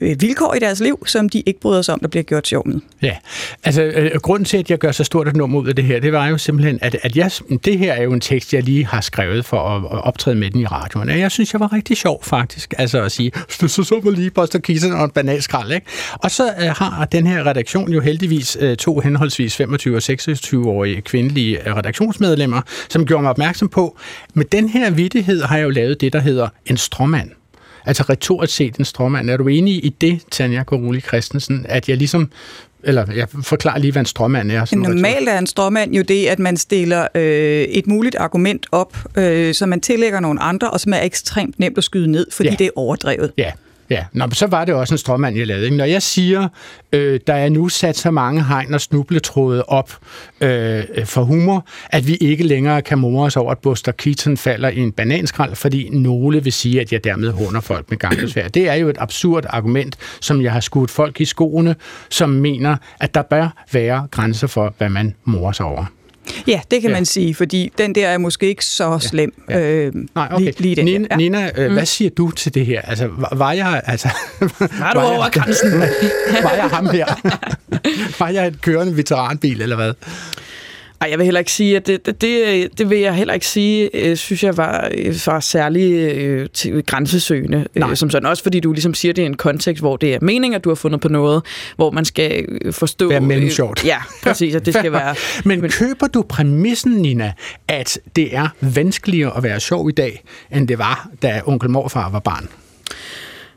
[0.00, 2.68] Øh, vilkår i deres liv, som de ikke bryder sig om, der bliver gjort sjov
[2.68, 2.80] med.
[3.02, 3.16] Ja,
[3.64, 6.00] altså øh, grunden til, at jeg gør så stort et nummer ud af det her,
[6.00, 7.30] det var jo simpelthen, at, at jeg,
[7.64, 10.50] det her er jo en tekst, jeg lige har skrevet for at, at optræde med
[10.50, 11.08] den i radioen.
[11.08, 14.10] Og jeg synes, jeg var rigtig sjov faktisk, altså at sige, så så, så var
[14.10, 15.86] lige Buster Keaton og en bananskrald, ikke?
[16.12, 21.00] Og så øh, har den her redaktion jo heldigvis øh, to henholdsvis 25 og 26-årige
[21.00, 23.98] kvindelige øh, redaktionsmedlemmer, som gjorde mig opmærksom på,
[24.34, 27.30] med den her vittighed har jeg jo lavet det, der hedder en stråmand.
[27.86, 29.30] Altså retorisk set en stråmand.
[29.30, 32.30] Er du enig i det, Tanja Goruli Christensen, at jeg ligesom
[32.82, 34.64] eller jeg forklarer lige, hvad en stråmand er.
[34.64, 38.96] Sådan Normalt er en stråmand jo det, at man stiller øh, et muligt argument op,
[39.16, 42.48] øh, som man tillægger nogle andre, og som er ekstremt nemt at skyde ned, fordi
[42.48, 42.54] ja.
[42.58, 43.32] det er overdrevet.
[43.38, 43.52] Ja,
[43.90, 45.64] Ja, Nå, så var det også en strømmand, jeg lavede.
[45.64, 45.76] Ikke?
[45.76, 46.48] Når jeg siger,
[46.92, 49.96] øh, der er nu sat så mange hegn og snubletråde op
[50.40, 54.68] øh, for humor, at vi ikke længere kan more os over, at Buster Keaton falder
[54.68, 58.48] i en bananskrald, fordi nogle vil sige, at jeg dermed hunder folk med gangbesvær.
[58.48, 61.76] Det er jo et absurd argument, som jeg har skudt folk i skoene,
[62.08, 65.84] som mener, at der bør være grænser for, hvad man morer sig over.
[66.46, 66.96] Ja, det kan ja.
[66.96, 69.42] man sige, fordi den der er måske ikke så slem.
[69.48, 69.58] Ja.
[69.58, 69.64] Ja.
[69.64, 70.52] Øh, Nej, okay.
[70.58, 71.16] Lige, lige Nina, ja.
[71.16, 71.72] Nina øh, mm.
[71.72, 72.80] hvad siger du til det her?
[72.80, 73.82] Altså, var, var jeg...
[73.84, 74.08] Altså,
[74.60, 75.80] var du var over grænsen?
[76.46, 77.06] var jeg ham her?
[78.20, 79.92] var jeg et kørende veteranbil, eller hvad?
[81.00, 83.46] Ej, jeg vil heller ikke sige, at det, det, det, det vil jeg heller ikke
[83.46, 87.66] sige, øh, synes jeg var, øh, var særlig øh, til grænsesøgende.
[87.74, 88.26] Øh, som sådan.
[88.26, 90.70] Også fordi du ligesom siger, det er en kontekst, hvor det er mening, at du
[90.70, 91.42] har fundet på noget,
[91.76, 93.08] hvor man skal forstå...
[93.08, 93.80] Være mellem sjovt.
[93.84, 95.14] Øh, ja, præcis, at det skal være...
[95.48, 97.32] men, men køber du præmissen, Nina,
[97.68, 102.10] at det er vanskeligere at være sjov i dag, end det var, da onkel morfar
[102.10, 102.48] var barn?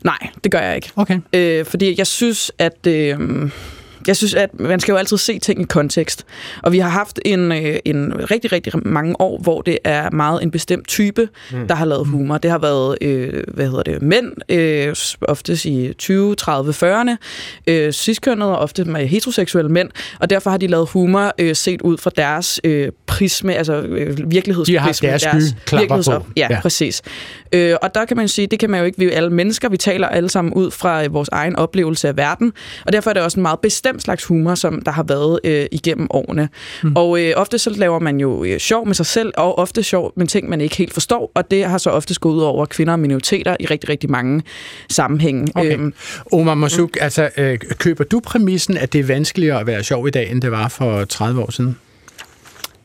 [0.04, 0.90] Nej, det gør jeg ikke.
[0.96, 1.18] Okay.
[1.32, 2.86] Øh, fordi jeg synes, at...
[2.86, 3.50] Øh,
[4.06, 6.24] jeg synes, at man skal jo altid se ting i kontekst.
[6.62, 10.42] Og vi har haft en, øh, en rigtig, rigtig mange år, hvor det er meget
[10.42, 11.68] en bestemt type, mm.
[11.68, 12.38] der har lavet humor.
[12.38, 17.16] Det har været, øh, hvad hedder det, mænd, øh, oftest i 20, 30, 40'erne,
[17.66, 21.82] øh, ciskønnet og ofte med heteroseksuelle mænd, og derfor har de lavet humor øh, set
[21.82, 24.74] ud fra deres øh, prisme, altså øh, virkelighedsprisme.
[24.74, 26.22] De har haft deres, deres virkelighedsop.
[26.22, 26.30] på.
[26.36, 27.02] Ja, ja, præcis.
[27.52, 29.68] Øh, og der kan man sige, det kan man jo ikke, vi er alle mennesker,
[29.68, 32.52] vi taler alle sammen ud fra vores egen oplevelse af verden,
[32.86, 35.66] og derfor er det også en meget bestemt slags humor, som der har været øh,
[35.72, 36.48] igennem årene.
[36.82, 36.92] Mm.
[36.96, 40.12] Og øh, ofte så laver man jo øh, sjov med sig selv, og ofte sjov
[40.16, 42.92] med ting, man ikke helt forstår, og det har så ofte gået ud over kvinder
[42.92, 44.42] og minoriteter i rigtig, rigtig mange
[44.88, 45.52] sammenhænge.
[45.54, 45.72] Okay.
[45.72, 45.94] Øhm,
[46.32, 46.98] Omar Masuk, mm.
[47.00, 50.42] altså øh, køber du præmissen, at det er vanskeligere at være sjov i dag, end
[50.42, 51.76] det var for 30 år siden?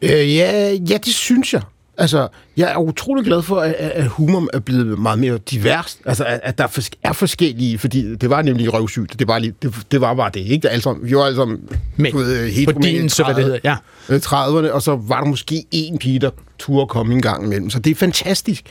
[0.01, 1.61] Øh, ja, ja, det synes jeg.
[1.99, 5.99] Altså, jeg er utrolig glad for, at, at humor er blevet meget mere divers.
[6.05, 9.19] Altså, at, at der er forskellige, fordi det var nemlig røvsygt.
[9.19, 10.63] Det var, lige, det, det var bare det, ikke?
[10.63, 12.13] Det alle vi var alle sammen Men,
[12.51, 13.75] helt på din, så hvad det hedder, ja.
[14.09, 16.29] 30'erne, øh, og så var der måske en pige, der
[16.59, 17.69] turde komme en gang imellem.
[17.69, 18.63] Så det er fantastisk,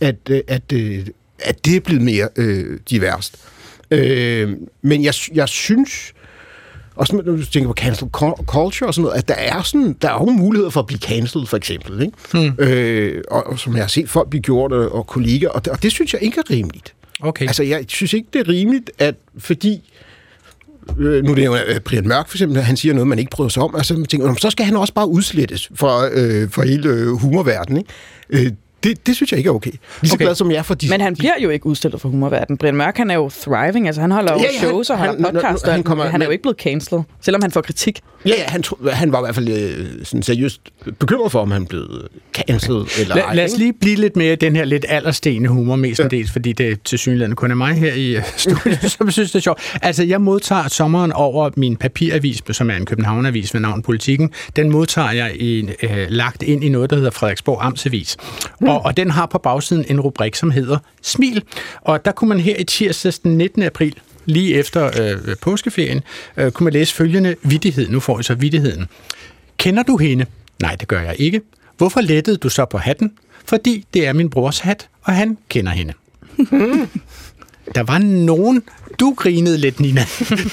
[0.00, 1.06] at, øh, at, at, øh,
[1.38, 3.36] at det er blevet mere øh, diverst.
[3.90, 6.12] Øh, men jeg, jeg synes,
[6.96, 8.08] også når du tænker på cancel
[8.46, 11.00] culture og sådan noget, at der er, sådan, der er jo muligheder for at blive
[11.00, 12.02] cancelled, for eksempel.
[12.02, 12.12] Ikke?
[12.32, 12.64] Hmm.
[12.64, 15.72] Øh, og, og, som jeg har set folk blive gjort, og, og kolleger, og det,
[15.72, 16.94] og det synes jeg ikke er rimeligt.
[17.20, 17.46] Okay.
[17.46, 19.92] Altså, jeg synes ikke, det er rimeligt, at fordi
[20.98, 23.30] øh, nu er det jo øh, Brian Mørk for eksempel, han siger noget, man ikke
[23.30, 26.62] bryder sig om, altså man tænker, så skal han også bare udslettes for, øh, for
[26.62, 27.84] hele øh, humorverdenen.
[28.30, 28.46] Ikke?
[28.46, 28.52] Øh,
[28.84, 29.70] det, det synes jeg ikke er okay.
[29.70, 30.24] Lige så okay.
[30.24, 30.88] glad som jeg er for de...
[30.90, 32.56] Men han bliver jo ikke udstillet for humorverden.
[32.56, 33.86] Brian Mørk, han er jo thriving.
[33.86, 35.68] Altså, han holder jo ja, ja, shows og han, han podcasts.
[35.68, 38.00] Han, kommer, han er jo ikke blevet cancelled, selvom han får kritik.
[38.26, 40.60] Ja, ja han, han var i hvert fald øh, sådan seriøst
[40.98, 41.88] bekymret for, om han blev
[42.32, 46.00] cancelled eller La, Lad os lige blive lidt mere den her lidt alderstene humor, mest
[46.00, 46.08] ja.
[46.08, 49.38] dels, fordi det til synligheden kun er mig her i øh, studiet, som synes, det
[49.38, 49.78] er sjovt.
[49.82, 54.30] Altså, jeg modtager sommeren over min papiravis, som er en København-avis med navn Politikken.
[54.56, 58.16] Den modtager jeg i, øh, lagt ind i noget, der hedder Frederiksborg Amtsavis.
[58.60, 58.68] Mm.
[58.74, 61.42] Og, og den har på bagsiden en rubrik, som hedder Smil.
[61.80, 63.62] Og der kunne man her i tirsdags den 19.
[63.62, 66.02] april lige efter øh, påskeferien,
[66.36, 67.88] øh, kunne man læse følgende vidtighed.
[67.88, 68.86] Nu får jeg så vidtigheden.
[69.56, 70.26] Kender du hende?
[70.62, 71.40] Nej, det gør jeg ikke.
[71.76, 73.12] Hvorfor lettede du så på hatten?
[73.46, 75.92] Fordi det er min brors hat, og han kender hende.
[77.74, 78.62] Der var nogen,
[79.00, 80.00] du grinede lidt, Nina.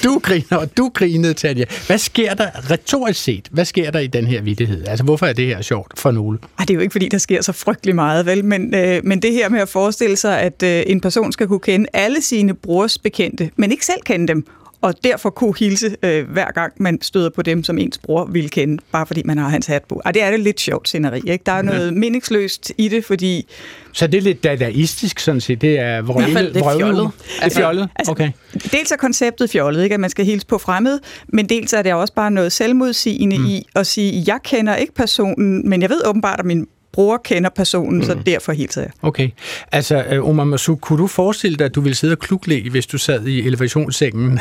[0.04, 1.64] Du griner, og du grinede, Tanja.
[1.86, 3.48] Hvad sker der retorisk set?
[3.50, 4.88] Hvad sker der i den her vidtighed?
[4.88, 6.38] Altså, hvorfor er det her sjovt for nogle?
[6.58, 8.44] Ej, det er jo ikke, fordi der sker så frygtelig meget, vel?
[8.44, 11.60] Men, øh, men det her med at forestille sig, at øh, en person skal kunne
[11.60, 14.46] kende alle sine brors bekendte, men ikke selv kende dem,
[14.82, 18.48] og derfor kunne hilse øh, hver gang, man støder på dem, som ens bror ville
[18.48, 20.02] kende, bare fordi man har hans hat på.
[20.04, 21.42] Og det er det lidt sjovt sceneri, ikke?
[21.46, 21.90] Der er noget ja.
[21.90, 23.46] meningsløst i det, fordi...
[23.92, 25.60] Så det er lidt dadaistisk, sådan set.
[25.60, 26.28] Det er vrøvlet.
[26.28, 27.10] I hvert fald, det er fjollet.
[27.44, 27.88] Det er fjollet?
[27.96, 28.30] Altså, okay.
[28.72, 29.94] Dels er konceptet fjollet, ikke?
[29.94, 33.44] At man skal hilse på fremmed, men dels er det også bare noget selvmodsigende mm.
[33.44, 37.50] i at sige, jeg kender ikke personen, men jeg ved åbenbart, at min bror kender
[37.50, 38.04] personen, mm.
[38.04, 38.90] så derfor hilser jeg.
[39.02, 39.30] Okay.
[39.72, 42.86] Altså, øh, Omar Masuk, kunne du forestille dig, at du ville sidde og klukle, hvis
[42.86, 44.40] du sad i elevationssengen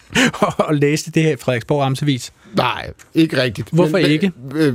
[0.68, 2.32] og læste det her Frederiksborg Amtsavis?
[2.54, 3.68] Nej, ikke rigtigt.
[3.72, 4.32] Hvorfor men, ikke?
[4.54, 4.74] Øh,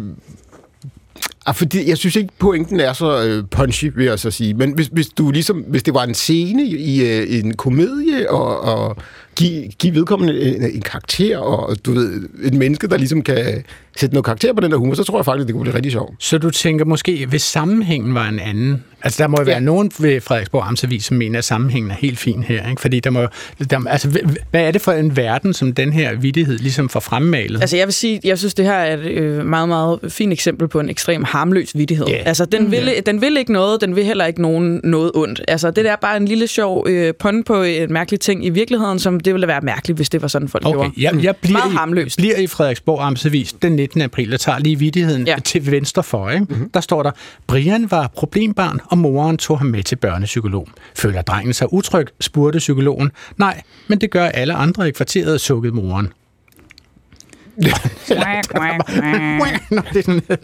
[1.45, 4.53] Ah, fordi jeg synes ikke, pointen er så øh, punchy, vil jeg så sige.
[4.53, 8.61] Men hvis, hvis, du ligesom, hvis det var en scene i, øh, en komedie, og,
[8.61, 8.97] og
[9.35, 13.63] give, give vedkommende en, en karakter, og du ved, et menneske, der ligesom kan
[13.97, 15.91] sætte noget karakter på den der humor, så tror jeg faktisk, det kunne blive rigtig
[15.91, 16.15] sjovt.
[16.19, 18.83] Så du tænker måske, hvis sammenhængen var en anden?
[19.03, 19.59] Altså, der må jo være ja.
[19.59, 22.81] nogen ved Frederiksborg Amtsavis, som mener, at sammenhængen er helt fin her, ikke?
[22.81, 23.27] Fordi der må,
[23.69, 24.19] der, altså,
[24.51, 27.61] hvad er det for en verden, som den her vidighed ligesom får fremmalet?
[27.61, 30.67] Altså, jeg vil sige, jeg synes, det her er et øh, meget, meget fint eksempel
[30.67, 32.07] på en ekstrem harmløs vidighed.
[32.09, 32.21] Yeah.
[32.25, 33.01] Altså, den vil, yeah.
[33.05, 35.41] den vil ikke noget, den vil heller ikke nogen noget ondt.
[35.47, 38.49] Altså, det der er bare en lille sjov øh, pun på en mærkelig ting i
[38.49, 40.75] virkeligheden, som det ville være mærkeligt, hvis det var sådan, folk okay.
[40.75, 40.91] gjorde.
[40.97, 42.17] Jeg, jeg bliver meget harmløst.
[42.17, 44.01] bliver i Frederiksborg Amtsavis den 19.
[44.01, 45.35] april, og tager lige vidigheden ja.
[45.45, 46.29] til venstre for.
[46.29, 46.45] Ikke?
[46.49, 46.69] Mm-hmm.
[46.69, 47.11] Der står der,
[47.47, 50.67] Brian var problembarn, og moren tog ham med til børnepsykolog.
[50.95, 53.11] Føler drengen sig utryg, spurgte psykologen.
[53.37, 56.07] Nej, men det gør alle andre i kvarteret, sukkede moren.
[59.75, 60.21] Nå, det er sådan...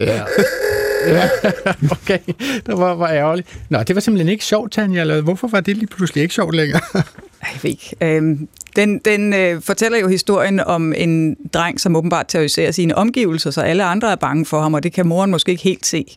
[1.06, 1.18] Ja.
[1.20, 1.28] ja.
[1.90, 2.18] okay,
[2.66, 3.58] det var, var ærgerligt.
[3.68, 5.20] Nå, det var simpelthen ikke sjovt, Tanja.
[5.20, 6.80] Hvorfor var det lige pludselig ikke sjovt længere?
[7.42, 7.96] Jeg ved ikke.
[8.00, 13.50] Øhm, Den, den øh, fortæller jo historien om en dreng, som åbenbart terroriserer sine omgivelser,
[13.50, 16.16] så alle andre er bange for ham, og det kan moren måske ikke helt se.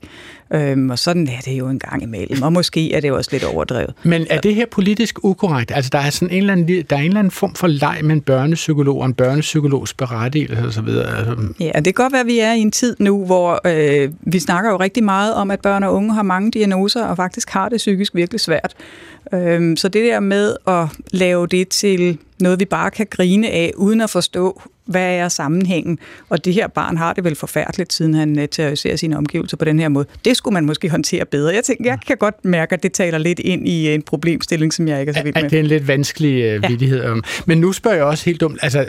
[0.54, 3.44] Øhm, og sådan er det jo en gang imellem, og måske er det også lidt
[3.44, 3.94] overdrevet.
[4.04, 5.72] Men er det her politisk ukorrekt?
[5.76, 8.00] Altså, der er, sådan en eller anden, der er en eller anden form for leg
[8.04, 10.88] med en børnepsykolog og en børnepsykologs berettigelse osv.?
[10.88, 11.36] Altså...
[11.60, 14.40] Ja, det kan godt være, at vi er i en tid nu, hvor øh, vi
[14.40, 17.70] snakker jo rigtig meget om, at børn og unge har mange diagnoser, og faktisk har
[17.70, 18.74] det psykisk virkelig svært.
[19.34, 23.72] Øhm, så det der med at lave det til noget, vi bare kan grine af,
[23.76, 26.00] uden at forstå, hvad er sammenhængen?
[26.30, 29.66] Og det her barn har det vel forfærdeligt, siden han øh, terroriserer sine omgivelser på
[29.66, 30.06] den her måde.
[30.26, 31.54] Det skulle man måske håndtere bedre.
[31.54, 34.88] Jeg tænker, jeg kan godt mærke, at det taler lidt ind i en problemstilling, som
[34.88, 35.44] jeg ikke er så vild med.
[35.44, 37.04] At det er en lidt vanskelig vidighed.
[37.04, 37.16] Ja.
[37.46, 38.86] Men nu spørger jeg også helt dumt, altså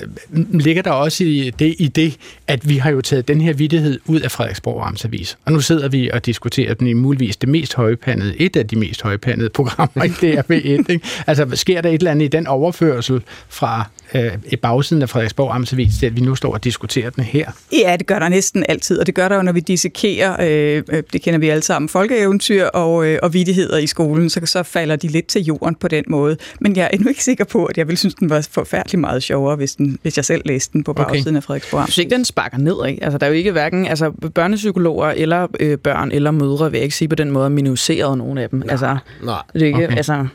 [0.50, 4.00] ligger der også i det, i det, at vi har jo taget den her vidighed
[4.06, 7.74] ud af Frederiksborg Amtsavis, og nu sidder vi og diskuterer den i muligvis det mest
[7.74, 10.54] højpandede, et af de mest højpandede programmer i DRB1.
[10.54, 11.00] Ikke?
[11.26, 15.54] Altså sker der et eller andet i den overførsel fra øh, i bagsiden af Frederiksborg
[15.54, 17.50] Amtsavis, til at vi nu står og diskuterer den her?
[17.72, 20.82] Ja, det gør der næsten altid, og det gør der jo, når vi dissekerer, øh,
[20.88, 24.62] øh, det kender vi alle sammen, folkeeventyr og, øh, og vidigheder i skolen, så, så
[24.62, 26.36] falder de lidt til jorden på den måde.
[26.60, 29.22] Men jeg er endnu ikke sikker på, at jeg vil synes, den var forfærdelig meget
[29.22, 31.36] sjovere, hvis, den, hvis jeg selv læste den på bagsiden okay.
[31.36, 31.88] af Frederiksborg Amtsavis.
[31.88, 33.04] Jeg synes ikke, den sparker ned, ikke?
[33.04, 36.84] Altså, der er jo ikke hverken altså, børnepsykologer eller øh, børn eller mødre, vil jeg
[36.84, 38.58] ikke sige på den måde, minuseret nogen af dem.
[38.58, 38.68] Nej.
[38.70, 39.42] Altså, Nej.
[39.52, 39.96] Det er ikke, okay.
[39.96, 40.26] altså,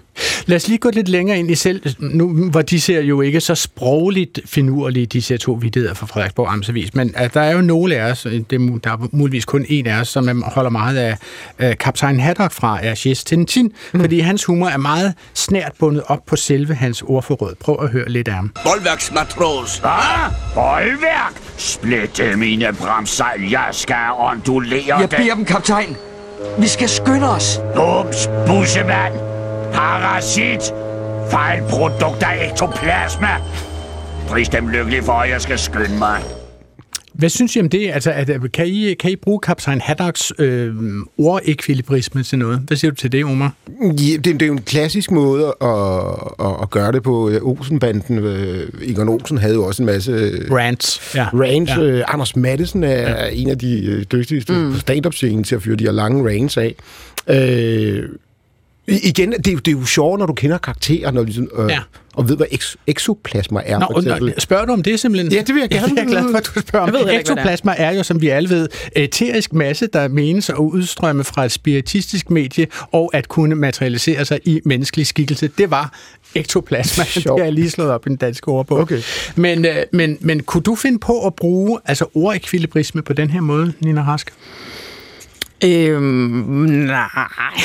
[0.45, 3.41] Lad os lige gå lidt længere ind i selv, nu, hvor de ser jo ikke
[3.41, 7.61] så sprogligt finurlige, de ser to vidtigheder fra Frederiksborg Amtsavis, men at der er jo
[7.61, 11.17] nogle af os, det, der er muligvis kun en af os, som holder meget af
[11.63, 13.99] uh, kaptajn Haddock fra Hergés Tintin, mm.
[13.99, 17.55] fordi hans humor er meget snært bundet op på selve hans ordforråd.
[17.59, 18.51] Prøv at høre lidt af ham.
[18.63, 19.77] Bolværksmatros.
[19.77, 19.91] Hvad?
[20.53, 21.33] Bolværk?
[21.57, 25.95] Splitte mine bremsejl, jeg skal ondulere Jeg beder dem, kaptajn.
[26.59, 27.59] Vi skal skynde os.
[27.75, 29.13] Ups, bussemand.
[29.73, 30.84] Parasit!
[31.31, 33.27] Fejlprodukt af ektoplasma!
[34.27, 36.21] Pris dem lykkelig for, at jeg skal skynde mig.
[37.13, 37.91] Hvad synes I om det?
[37.91, 40.73] Altså, at, kan, I, kan I bruge kaptajn Haddocks øh,
[41.17, 42.59] ordekvilibrisme til noget?
[42.67, 43.53] Hvad siger du til det, Omar?
[43.81, 45.69] Ja, det, det er jo en klassisk måde at,
[46.39, 47.31] at, at gøre det på.
[47.41, 50.41] Olsenbanden, øh, Egon Olsen havde jo også en masse...
[50.51, 51.15] Rants.
[51.15, 51.27] Ja.
[51.33, 51.71] Rants.
[51.71, 51.81] Ja.
[51.81, 53.29] Øh, Anders Madsen er ja.
[53.31, 54.73] en af de øh, dygtigste mm.
[54.73, 56.75] på stand-up-scenen til at fyre de her lange rants af.
[57.27, 58.03] Øh,
[58.87, 61.79] Igen, det er, det er jo sjovt, når du kender karakterer, når ligesom, øh, ja.
[62.13, 63.79] og ved, hvad ex, exoplasma er.
[63.79, 64.41] Nå, for eksempel.
[64.41, 65.31] spørger du om det simpelthen?
[65.31, 65.93] Ja, det vil jeg gerne.
[65.95, 67.19] Jeg er glad for, at du spørger om det.
[67.19, 67.85] Exoplasma er.
[67.85, 72.29] er jo, som vi alle ved, eterisk masse, der menes at udstrømme fra et spiritistisk
[72.29, 75.49] medie, og at kunne materialisere sig i menneskelig skikkelse.
[75.57, 75.93] Det var
[76.35, 77.03] ektoplasma.
[77.23, 77.37] Sjov.
[77.37, 78.79] Det har jeg lige slået op i den danske ordbog.
[78.79, 79.01] Okay.
[79.35, 83.41] Men, øh, men, men kunne du finde på at bruge altså ordekvilibrisme på den her
[83.41, 84.33] måde, Nina Rask?
[85.63, 87.09] Øhm, nej,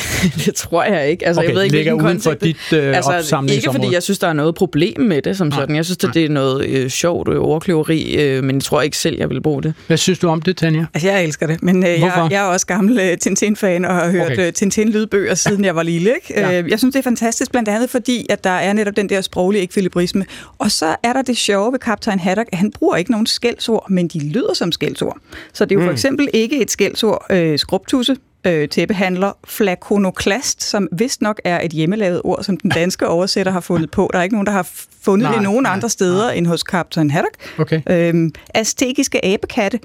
[0.45, 1.27] det tror jeg ikke.
[1.27, 4.19] Altså, okay, jeg ved ikke, ligger uden for dit øh, altså, Ikke fordi jeg synes,
[4.19, 5.77] der er noget problem med det som nej, sådan.
[5.77, 8.97] Jeg synes, at det er noget øh, sjovt øh, overkløveri, øh, men jeg tror ikke
[8.97, 9.75] selv, jeg vil bruge det.
[9.87, 10.87] Hvad synes du om det, Tanja?
[10.95, 14.11] Altså, jeg elsker det, men øh, jeg, jeg er også gammel øh, Tintin-fan og har
[14.11, 14.47] hørt okay.
[14.47, 16.11] øh, Tintin-lydbøger, siden jeg var lille.
[16.15, 16.41] Ikke?
[16.41, 16.63] ja.
[16.63, 19.21] øh, jeg synes, det er fantastisk, blandt andet fordi, at der er netop den der
[19.21, 20.25] sproglige ekvilibrisme.
[20.59, 23.91] Og så er der det sjove ved Kaptajn Haddock, at han bruger ikke nogen skældsord,
[23.91, 25.19] men de lyder som skældsord.
[25.53, 25.87] Så det er jo mm.
[25.87, 28.17] for eksempel ikke et skældsord, øh, skrubtusse,
[28.47, 33.61] øh, tæppehandler, flakonoklast, som vist nok er et hjemmelavet ord, som den danske oversætter har
[33.61, 34.11] fundet på.
[34.13, 34.69] Der er ikke nogen, der har
[35.03, 36.35] fundet nej, det nogen nej, andre steder nej.
[36.35, 37.35] end hos Captain Haddock.
[37.59, 37.81] Okay.
[37.91, 39.81] Øhm, aztekiske abekatte.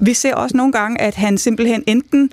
[0.00, 2.30] Vi ser også nogle gange, at han simpelthen enten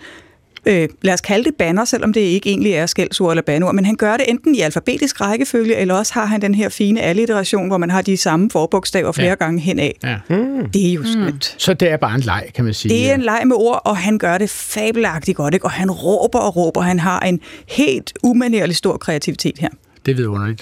[0.65, 3.85] øh, lad os kalde det banner, selvom det ikke egentlig er skældsord eller banord, men
[3.85, 7.67] han gør det enten i alfabetisk rækkefølge, eller også har han den her fine alliteration,
[7.67, 9.35] hvor man har de samme forbogstaver flere ja.
[9.35, 9.91] gange henad.
[10.03, 10.17] Ja.
[10.29, 10.69] Mm.
[10.69, 11.53] Det er jo skønt.
[11.53, 11.59] Mm.
[11.59, 12.93] Så det er bare en leg, kan man sige.
[12.95, 15.65] Det er en leg med ord, og han gør det fabelagtigt godt, ikke?
[15.65, 16.81] og han råber og råber.
[16.81, 19.69] Han har en helt umanerlig stor kreativitet her.
[20.05, 20.61] Det er vidunderligt.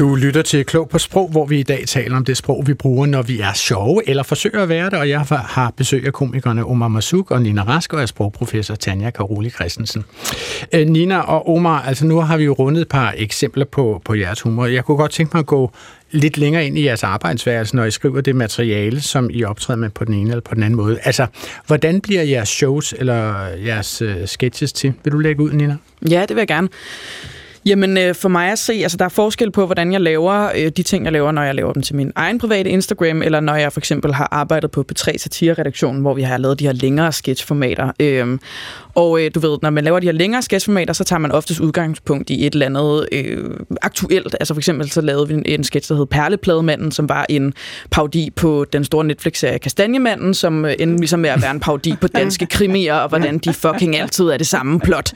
[0.00, 2.74] Du lytter til Klog på Sprog, hvor vi i dag taler om det sprog, vi
[2.74, 4.98] bruger, når vi er sjove eller forsøger at være det.
[4.98, 9.50] Og jeg har besøg af komikerne Omar Masuk og Nina Rask og sprogprofessor Tanja Karoli
[9.50, 10.04] Christensen.
[10.72, 14.14] Øh, Nina og Omar, altså nu har vi jo rundet et par eksempler på, på
[14.14, 14.66] jeres humor.
[14.66, 15.70] Jeg kunne godt tænke mig at gå
[16.10, 19.90] lidt længere ind i jeres arbejdsværelse, når I skriver det materiale, som I optræder med
[19.90, 20.98] på den ene eller på den anden måde.
[21.04, 21.26] Altså,
[21.66, 24.92] hvordan bliver jeres shows eller jeres øh, sketches til?
[25.04, 25.76] Vil du lægge ud, Nina?
[26.10, 26.68] Ja, det vil jeg gerne.
[27.66, 30.70] Jamen øh, for mig at se, altså der er forskel på, hvordan jeg laver øh,
[30.76, 33.54] de ting, jeg laver, når jeg laver dem til min egen private Instagram, eller når
[33.54, 37.12] jeg for eksempel har arbejdet på P3 Satire-redaktionen, hvor vi har lavet de her længere
[37.12, 37.92] sketchformater.
[38.00, 38.38] Øh,
[38.94, 41.60] og øh, du ved, når man laver de her længere sketchformater, så tager man oftest
[41.60, 43.50] udgangspunkt i et eller andet øh,
[43.82, 44.36] aktuelt.
[44.40, 47.54] Altså for eksempel så lavede vi en, en sketch, der hed Perleplademanden, som var en
[47.90, 51.94] paudi på den store Netflix-serie Kastanjemanden, som øh, endte ligesom med at være en paudi
[52.00, 55.12] på danske krimier, og hvordan de fucking altid er det samme plot.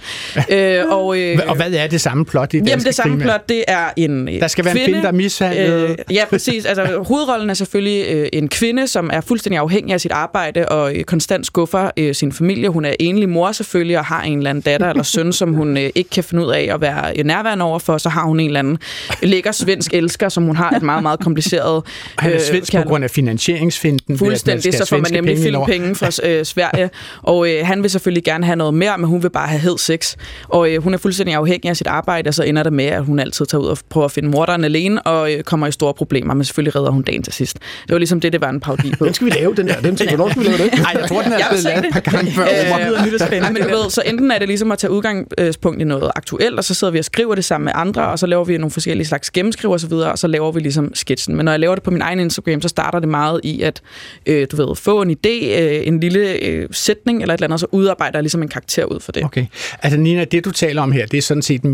[0.50, 3.64] Øh, og, øh, og hvad er det samme plot i Jamen, det samme plot, det
[3.68, 5.90] er en Der skal være kvinde, en kvinde, der er mishandlet.
[5.90, 6.64] Øh, ja, præcis.
[6.64, 10.96] Altså, hovedrollen er selvfølgelig øh, en kvinde, som er fuldstændig afhængig af sit arbejde og
[10.96, 12.68] øh, konstant skuffer øh, sin familie.
[12.68, 15.76] Hun er enlig mor selvfølgelig og har en eller anden datter eller søn, som hun
[15.76, 17.98] øh, ikke kan finde ud af at være øh, nærværende overfor.
[17.98, 18.78] Så har hun en eller anden
[19.22, 21.82] lækker svensk elsker, som hun har et meget, meget kompliceret...
[22.18, 24.18] Han er svensk på grund af finansieringsfinden.
[24.18, 26.90] Fuldstændig, så får man nemlig filmpenge fra øh, Sverige.
[27.22, 29.78] Og øh, han vil selvfølgelig gerne have noget mere, men hun vil bare have hed
[29.78, 30.16] sex.
[30.48, 33.04] Og øh, hun er fuldstændig afhængig af sit arbejde, og så ender det med, at
[33.04, 35.94] hun altid tager ud og prøver at finde morderen alene, og øh, kommer i store
[35.94, 37.58] problemer, men selvfølgelig redder hun dagen til sidst.
[37.58, 39.04] Det var ligesom det, det var en parodi på.
[39.06, 39.80] Den skal vi lave, den der.
[39.80, 40.78] Den skal, hvornår skal vi lave det?
[40.78, 42.44] Nej, jeg tror, den er blevet lavet et par gange før.
[43.32, 46.58] Øh, men du ved, så enten er det ligesom at tage udgangspunkt i noget aktuelt,
[46.58, 48.70] og så sidder vi og skriver det sammen med andre, og så laver vi nogle
[48.70, 51.36] forskellige slags gennemskriver osv., og så laver vi ligesom skitsen.
[51.36, 53.82] Men når jeg laver det på min egen Instagram, så starter det meget i at,
[54.26, 57.54] øh, du ved, få en idé, øh, en lille øh, sætning eller et eller andet,
[57.54, 59.24] og så udarbejder jeg ligesom en karakter ud for det.
[59.24, 59.46] Okay.
[59.82, 61.64] Altså Nina, det du taler om her, det er sådan set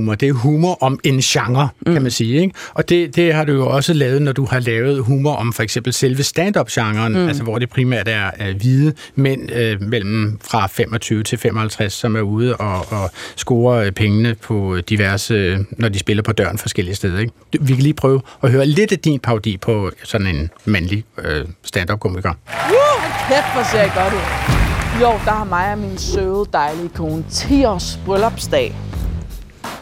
[0.00, 0.14] metahumor.
[0.14, 1.92] Det er humor om en genre, mm.
[1.92, 2.40] kan man sige.
[2.40, 2.54] Ikke?
[2.74, 5.62] Og det, det har du jo også lavet, når du har lavet humor om for
[5.62, 7.28] eksempel selve stand-up-genren, mm.
[7.28, 12.16] altså hvor det primært er, er hvide mænd øh, mellem fra 25 til 55, som
[12.16, 16.58] er ude og, og score øh, pengene på diverse, øh, når de spiller på døren
[16.58, 17.18] forskellige steder.
[17.18, 17.32] Ikke?
[17.60, 21.46] Vi kan lige prøve at høre lidt af din parodi på sådan en mandlig øh,
[21.64, 22.30] stand-up-komiker.
[22.30, 24.58] Uh, kæft, hvor ser jeg godt ud.
[25.02, 28.87] Jo, der har mig og min søde, dejlige kone 10 års bryllupsdag.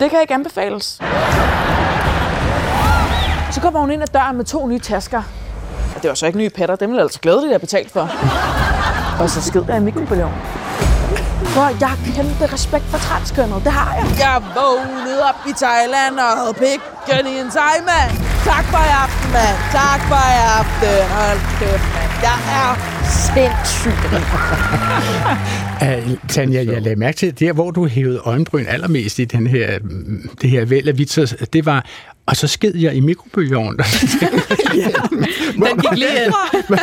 [0.01, 1.01] Det kan ikke anbefales.
[3.51, 5.22] Så kommer hun ind ad døren med to nye tasker.
[5.97, 8.11] Og det var så ikke nye patter, dem ville altså glæde det, jeg betalt for.
[9.20, 10.28] Og så sked jeg i mikrobølgen.
[11.57, 14.07] For jeg har kæmpe respekt for transkønnet, det har jeg.
[14.25, 18.13] Jeg vågnede op i Thailand og havde pikken i en thai, mand.
[18.51, 19.57] Tak for i aften, mand.
[19.81, 20.97] Tak for i aften.
[21.17, 22.11] Hold kæft, mand.
[22.29, 22.71] Jeg er
[23.35, 24.05] sindssygt
[25.83, 29.79] Uh, Tanja, jeg lagde mærke til, der hvor du hævede øjenbryn allermest i den her,
[30.41, 31.87] det her væld af vitser, det var,
[32.27, 33.81] og så sked jeg i mikrobølgeovnen.
[34.74, 34.89] ja,
[35.53, 36.35] den gik lige ind.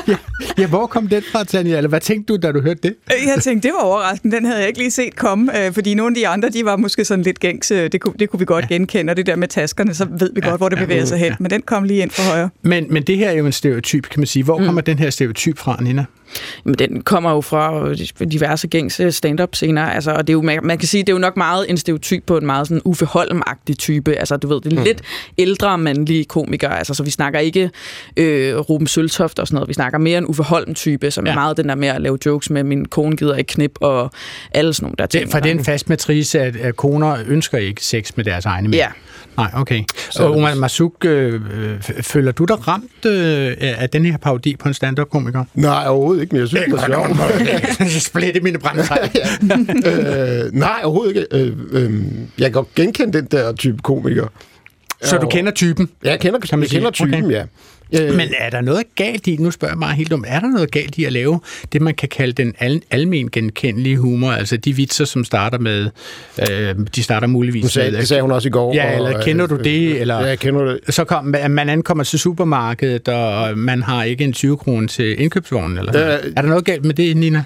[0.08, 0.16] ja,
[0.58, 1.78] ja, hvor kom den fra, Tanja?
[1.78, 2.96] Eller hvad tænkte du, da du hørte det?
[3.10, 4.36] Jeg tænkte, det var overraskende.
[4.36, 6.76] Den havde jeg ikke lige set komme, øh, fordi nogle af de andre, de var
[6.76, 7.68] måske sådan lidt gængs.
[7.68, 8.76] Det kunne, det kunne vi godt ja.
[8.76, 10.50] genkende, og det der med taskerne, så ved vi ja.
[10.50, 11.34] godt, hvor det bevæger sig hen.
[11.40, 12.50] Men den kom lige ind fra højre.
[12.62, 14.44] Men, men det her er jo en stereotyp, kan man sige.
[14.44, 14.66] Hvor mm.
[14.66, 16.06] kommer den her stereotyp fra, Nina?
[16.64, 17.94] Men den kommer jo fra
[18.26, 21.14] diverse gængse stand-up scener, altså, og det er jo, man, man kan sige, det er
[21.14, 24.62] jo nok meget en stereotyp på en meget sådan Uffe Holm-agtig type, altså du ved,
[24.62, 24.84] det er mm.
[24.84, 25.02] lidt
[25.38, 27.70] ældre mandlige komikere, altså så vi snakker ikke
[28.18, 31.32] øh, Ruben Søltoft og sådan noget, vi snakker mere en Uffe Holm-type, som ja.
[31.32, 34.12] er meget den der med at lave jokes med, min kone gider ikke knip og
[34.52, 35.24] alle sådan nogle der ting.
[35.24, 38.46] Det, for det er en fast matrice, at, at koner ønsker ikke sex med deres
[38.46, 38.76] egne mænd.
[38.76, 38.88] Ja.
[39.38, 39.84] Nej, okay.
[40.12, 41.42] Så Omar Masuk, øh,
[42.02, 45.44] føler du dig ramt øh, af den her parodi på en stand-up-komiker?
[45.54, 46.86] Nej, overhovedet ikke, men jeg synes, det er
[47.82, 47.92] sjovt.
[48.10, 49.00] Splitte mine brændtræk.
[49.86, 51.28] øh, nej, overhovedet ikke.
[51.32, 52.04] Øh, øh,
[52.38, 54.28] jeg kan godt genkende den der type komiker.
[55.02, 55.90] Så du kender typen?
[56.04, 57.34] Ja, jeg kender, jeg kender typen, okay.
[57.34, 57.44] ja.
[58.00, 60.48] Øh, Men er der noget galt i, nu spørger jeg meget helt om, er der
[60.48, 61.40] noget galt i at lave
[61.74, 65.90] det, man kan kalde den al, almen genkendelige humor, altså de vitser, som starter med,
[66.52, 68.00] øh, de starter muligvis sagde, med...
[68.00, 68.76] Det sagde hun også i går.
[68.76, 70.02] Ja, eller og, kender du det?
[70.02, 70.80] Eller, ja, jeg kender det.
[70.90, 75.78] Så kom, man ankommer til supermarkedet, og man har ikke en 20 kroner til indkøbsvognen,
[75.78, 77.44] eller ja, Er der noget galt med det, Nina?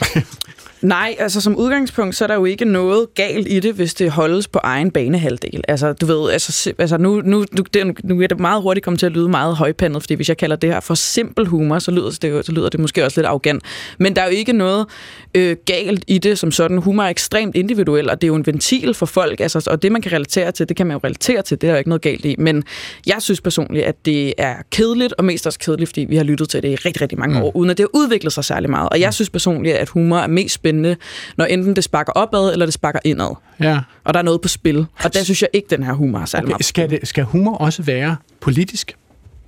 [0.82, 4.10] Nej, altså som udgangspunkt, så er der jo ikke noget galt i det, hvis det
[4.10, 5.64] holdes på egen banehalvdel.
[5.68, 8.98] Altså, du ved, altså, altså nu, nu, nu, det, nu er det meget hurtigt kommet
[8.98, 11.90] til at lyde meget højpandet, fordi hvis jeg kalder det her for simpel humor, så
[11.90, 13.62] lyder det, så lyder det måske også lidt arrogant.
[13.98, 14.86] Men der er jo ikke noget
[15.34, 16.78] øh, galt i det som sådan.
[16.78, 19.92] Humor er ekstremt individuel, og det er jo en ventil for folk, altså, og det
[19.92, 22.02] man kan relatere til, det kan man jo relatere til, det er jo ikke noget
[22.02, 22.34] galt i.
[22.38, 22.64] Men
[23.06, 26.48] jeg synes personligt, at det er kedeligt, og mest også kedeligt, fordi vi har lyttet
[26.48, 27.42] til det i rigtig, rigtig mange mm.
[27.42, 28.88] år, uden at det har udviklet sig særlig meget.
[28.88, 30.96] Og jeg synes personligt, at humor er mest spændende,
[31.36, 33.36] når enten det sparker opad, eller det sparker indad.
[33.60, 33.80] Ja.
[34.04, 34.86] Og der er noget på spil.
[35.04, 36.62] Og der synes jeg ikke, den her humor er særlig okay.
[36.62, 38.96] skal, det, skal humor også være politisk,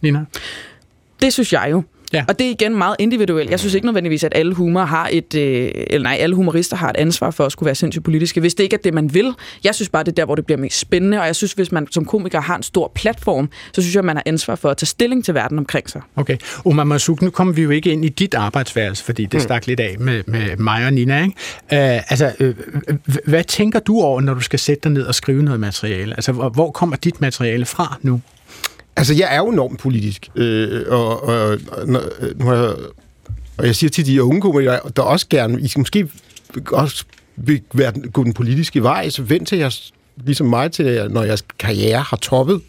[0.02, 0.24] Nina?
[1.20, 1.82] Det synes jeg jo.
[2.12, 2.24] Ja.
[2.28, 3.50] Og det er igen meget individuelt.
[3.50, 6.90] Jeg synes ikke nødvendigvis, at alle humor har et, øh, eller nej, alle humorister har
[6.90, 9.34] et ansvar for at skulle være sindssygt politiske, hvis det ikke er det, man vil.
[9.64, 11.72] Jeg synes bare, det er der, hvor det bliver mest spændende, og jeg synes, hvis
[11.72, 14.70] man som komiker har en stor platform, så synes jeg, at man har ansvar for
[14.70, 16.00] at tage stilling til verden omkring sig.
[16.16, 16.36] Okay.
[16.64, 19.40] Omar Masuk, nu kommer vi jo ikke ind i dit arbejdsværelse, fordi det mm.
[19.40, 21.22] stak lidt af med, med mig og Nina.
[21.22, 21.34] Ikke?
[21.72, 22.46] Uh, altså, uh,
[23.24, 26.14] hvad tænker du over, når du skal sætte dig ned og skrive noget materiale?
[26.14, 28.20] Altså, hvor, hvor kommer dit materiale fra nu?
[28.96, 31.88] Altså, jeg er jo enormt politisk, øh, og, og, og,
[32.36, 32.74] nu har jeg,
[33.58, 36.08] og jeg siger til de unge komikere, der også gerne, I skal måske
[36.72, 37.04] også
[37.36, 39.72] vil være, gå den politiske vej, så vent til jeg,
[40.24, 42.60] ligesom mig, til når jeres karriere har toppet,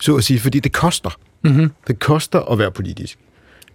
[0.00, 1.18] så at sige, fordi det koster.
[1.42, 1.70] Mm-hmm.
[1.86, 3.18] Det koster at være politisk.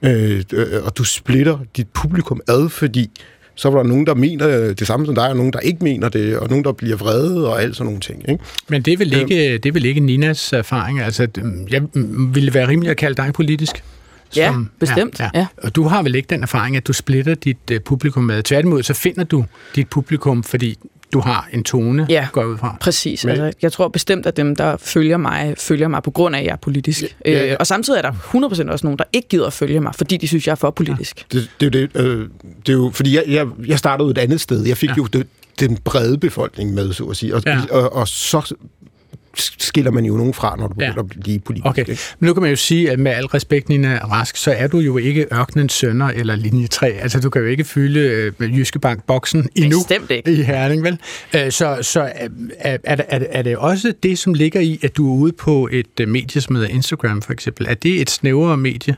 [0.02, 0.44] Øh,
[0.84, 3.12] og du splitter dit publikum ad, fordi
[3.56, 6.10] så var der nogen, der mener det samme som dig, og nogen, der ikke mener
[6.10, 8.30] det, og nogen, der bliver vrede, og alt sådan nogle ting.
[8.30, 8.44] Ikke?
[8.68, 11.00] Men det er vel ikke, det er vel ikke Ninas erfaring?
[11.00, 11.28] Altså,
[11.70, 11.82] jeg
[12.34, 13.84] ville være rimelig at kalde dig politisk?
[14.36, 15.20] Ja, som, bestemt.
[15.20, 15.40] Ja, ja.
[15.40, 15.48] Ja.
[15.58, 18.44] Og du har vel ikke den erfaring, at du splitter dit uh, publikum med.
[18.44, 19.46] Tværtimod, så finder du
[19.76, 20.78] dit publikum, fordi
[21.14, 22.78] du har en tone, ja, går ud fra.
[22.82, 23.26] præcis.
[23.26, 26.40] Men, altså, jeg tror bestemt, at dem, der følger mig, følger mig på grund af,
[26.40, 27.04] at jeg er politisk.
[27.26, 27.52] Ja, ja.
[27.52, 30.18] Øh, og samtidig er der 100% også nogen, der ikke gider at følge mig, fordi
[30.18, 31.26] de synes, jeg er for politisk.
[31.34, 31.40] Ja.
[31.40, 32.30] Det, det, det, øh,
[32.66, 34.66] det er jo, fordi jeg, jeg, jeg startede et andet sted.
[34.66, 34.94] Jeg fik ja.
[34.98, 35.28] jo det,
[35.60, 37.36] den brede befolkning med, så at sige.
[37.36, 37.62] Og, ja.
[37.72, 38.56] og, og så
[39.38, 41.00] skiller man jo nogen fra, når du begynder ja.
[41.00, 41.66] at blive politisk.
[41.66, 41.86] Okay.
[42.20, 44.80] Men nu kan man jo sige, at med al respekt, Nina Rask, så er du
[44.80, 46.88] jo ikke ørkenens sønner eller linje 3.
[46.88, 48.00] Altså, du kan jo ikke fylde
[48.40, 49.84] øh, Jyske Bank-boksen endnu
[50.26, 50.32] ikke.
[50.32, 51.00] i Herning, vel?
[51.36, 52.28] Øh, så så er,
[52.60, 56.00] er, er, er det også det, som ligger i, at du er ude på et
[56.02, 57.68] øh, medie, som hedder Instagram, for eksempel?
[57.70, 58.96] Er det et snævere medie?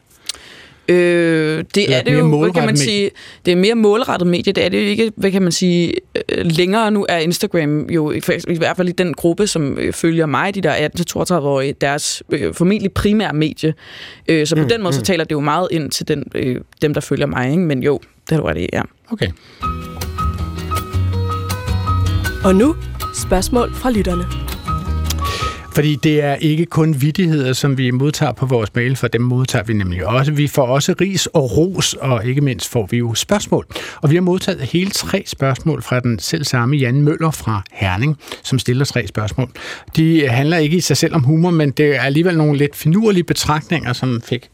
[0.90, 3.12] Øh, det er det jo, hvad kan man sige,
[3.46, 5.94] det er mere målrettet medie, det er det jo ikke, hvad kan man sige,
[6.30, 10.26] øh, længere nu er Instagram jo, i, hvert fald i den gruppe, som øh, følger
[10.26, 13.74] mig, de der 18-32-årige, deres øh, formentlig primære medie.
[14.28, 15.00] Øh, så på mm, den måde, mm.
[15.00, 17.64] så taler det jo meget ind til den, øh, dem, der følger mig, ikke?
[17.64, 18.82] men jo, det er det, ja.
[19.12, 19.28] Okay.
[22.44, 22.76] Og nu,
[23.14, 24.47] spørgsmål fra lytterne.
[25.78, 29.64] Fordi det er ikke kun vidtigheder, som vi modtager på vores mail, for dem modtager
[29.64, 30.32] vi nemlig også.
[30.32, 33.66] Vi får også ris og ros, og ikke mindst får vi jo spørgsmål.
[34.02, 38.18] Og vi har modtaget hele tre spørgsmål fra den selv samme Jan Møller fra Herning,
[38.44, 39.50] som stiller tre spørgsmål.
[39.96, 43.24] De handler ikke i sig selv om humor, men det er alligevel nogle lidt finurlige
[43.24, 44.50] betragtninger, som fik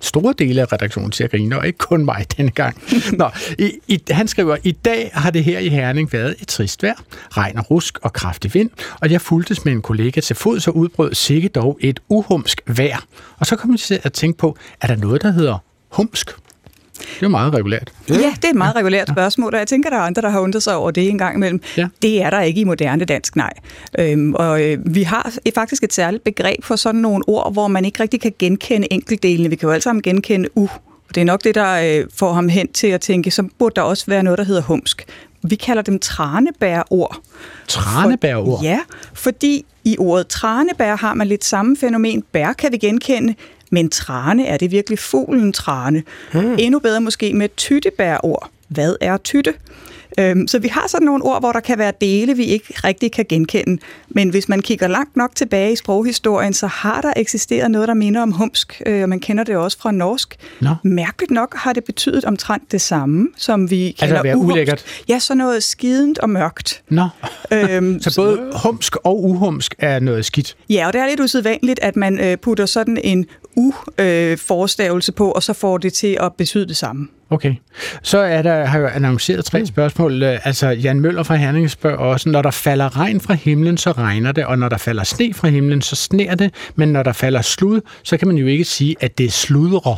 [0.00, 2.82] store dele af redaktionen til at grine, og ikke kun mig denne gang.
[3.18, 6.82] Nå, i, i, han skriver, i dag har det her i Herning været et trist
[6.82, 8.70] vejr, regn og rusk og kraftig vind,
[9.00, 13.04] og jeg fuldtes med en kollega til fod, så udbrød sikkert dog et uhumsk vejr.
[13.38, 15.58] Og så kom jeg til at tænke på, er der noget, der hedder
[15.92, 16.30] humsk?
[17.14, 17.92] Det er meget regulært.
[18.08, 20.40] Ja, det er et meget regulært spørgsmål, og jeg tænker, der er andre, der har
[20.40, 21.60] undret sig over det en gang imellem.
[21.76, 21.88] Ja.
[22.02, 23.52] Det er der ikke i moderne dansk, nej.
[23.98, 27.84] Øhm, og øh, vi har faktisk et særligt begreb for sådan nogle ord, hvor man
[27.84, 29.48] ikke rigtig kan genkende enkeltdelene.
[29.48, 30.62] Vi kan jo alle sammen genkende u.
[30.62, 30.68] Uh,
[31.14, 33.82] det er nok det, der øh, får ham hen til at tænke, så burde der
[33.82, 35.04] også være noget, der hedder humsk.
[35.42, 37.20] Vi kalder dem tranebærord.
[37.68, 38.58] Tranebærord?
[38.58, 38.78] For, ja,
[39.14, 42.24] fordi i ordet tranebær har man lidt samme fænomen.
[42.32, 43.34] Bær kan vi genkende,
[43.70, 46.02] men trane, er det virkelig fuglen trane?
[46.32, 46.56] Hmm.
[46.58, 48.50] Endnu bedre måske med tyttebærord.
[48.68, 49.54] Hvad er tytte?
[50.18, 53.12] Øhm, så vi har sådan nogle ord, hvor der kan være dele, vi ikke rigtig
[53.12, 53.82] kan genkende.
[54.08, 57.94] Men hvis man kigger langt nok tilbage i sproghistorien, så har der eksisteret noget, der
[57.94, 60.36] minder om humsk, øh, og man kender det også fra norsk.
[60.60, 60.70] No.
[60.82, 64.84] Mærkeligt nok har det betydet omtrent det samme, som vi altså kalder altså ulækkert?
[65.08, 66.82] Ja, så noget skident og mørkt.
[66.88, 67.08] Nå.
[67.52, 70.56] Øhm, så både humsk og uhumsk er noget skidt?
[70.70, 75.42] Ja, og det er lidt usædvanligt, at man øh, putter sådan en u-forstavelse på, og
[75.42, 77.08] så får det til at betyde det samme.
[77.30, 77.54] Okay.
[78.02, 79.66] Så er der, har jeg annonceret tre mm.
[79.66, 80.22] spørgsmål.
[80.22, 84.32] Altså, Jan Møller fra Herning spørger også, når der falder regn fra himlen, så regner
[84.32, 87.42] det, og når der falder sne fra himlen, så sner det, men når der falder
[87.42, 89.96] slud, så kan man jo ikke sige, at det sludrer.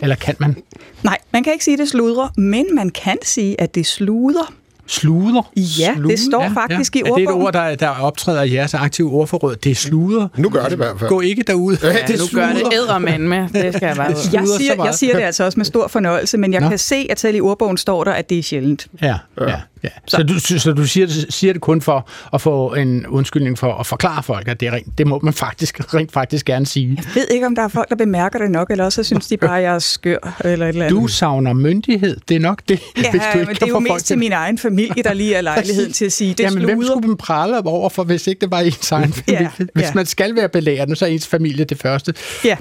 [0.00, 0.56] Eller kan man?
[1.02, 4.54] Nej, man kan ikke sige, at det sludrer, men man kan sige, at det sluder.
[4.86, 5.42] Sluder?
[5.56, 6.08] Ja, sluder.
[6.08, 7.00] det står ja, faktisk ja.
[7.00, 7.28] i ordbogen.
[7.28, 9.56] Er det et ord, der, der optræder i jeres aktive ordforråd?
[9.56, 10.28] Det er sluder.
[10.36, 11.08] Nu gør det i hvert fald.
[11.08, 11.76] Gå ikke derud.
[11.82, 12.46] Ja, det nu sluder.
[12.46, 13.38] gør det ædermand med.
[13.38, 16.52] Det skal jeg bare jeg siger, jeg siger det altså også med stor fornøjelse, men
[16.52, 16.68] jeg Nå.
[16.68, 18.86] kan se, at selv i ordbogen står der, at det er sjældent.
[19.02, 19.60] Ja, ja.
[19.84, 19.88] Ja.
[20.06, 23.74] Så, så du, så du siger, siger det kun for at få en undskyldning for
[23.74, 26.96] at forklare folk, at det, er rent, det må man faktisk rent faktisk gerne sige.
[26.96, 29.26] Jeg ved ikke, om der er folk, der bemærker det nok, eller også så synes
[29.26, 30.42] de bare, at jeg er skør.
[30.44, 31.00] Eller et eller andet.
[31.00, 32.16] Du savner myndighed.
[32.28, 34.32] Det er nok det, ja, hvis du ikke men det er jo mest til min
[34.32, 36.74] egen familie, der lige er lejligheden til at sige, det Jamen, sluder.
[36.74, 39.50] hvem skulle man prale over for, hvis ikke det var ens egen familie?
[39.58, 39.94] Ja, hvis ja.
[39.94, 42.14] man skal være belærende, så er ens familie det første.
[42.44, 42.56] Ja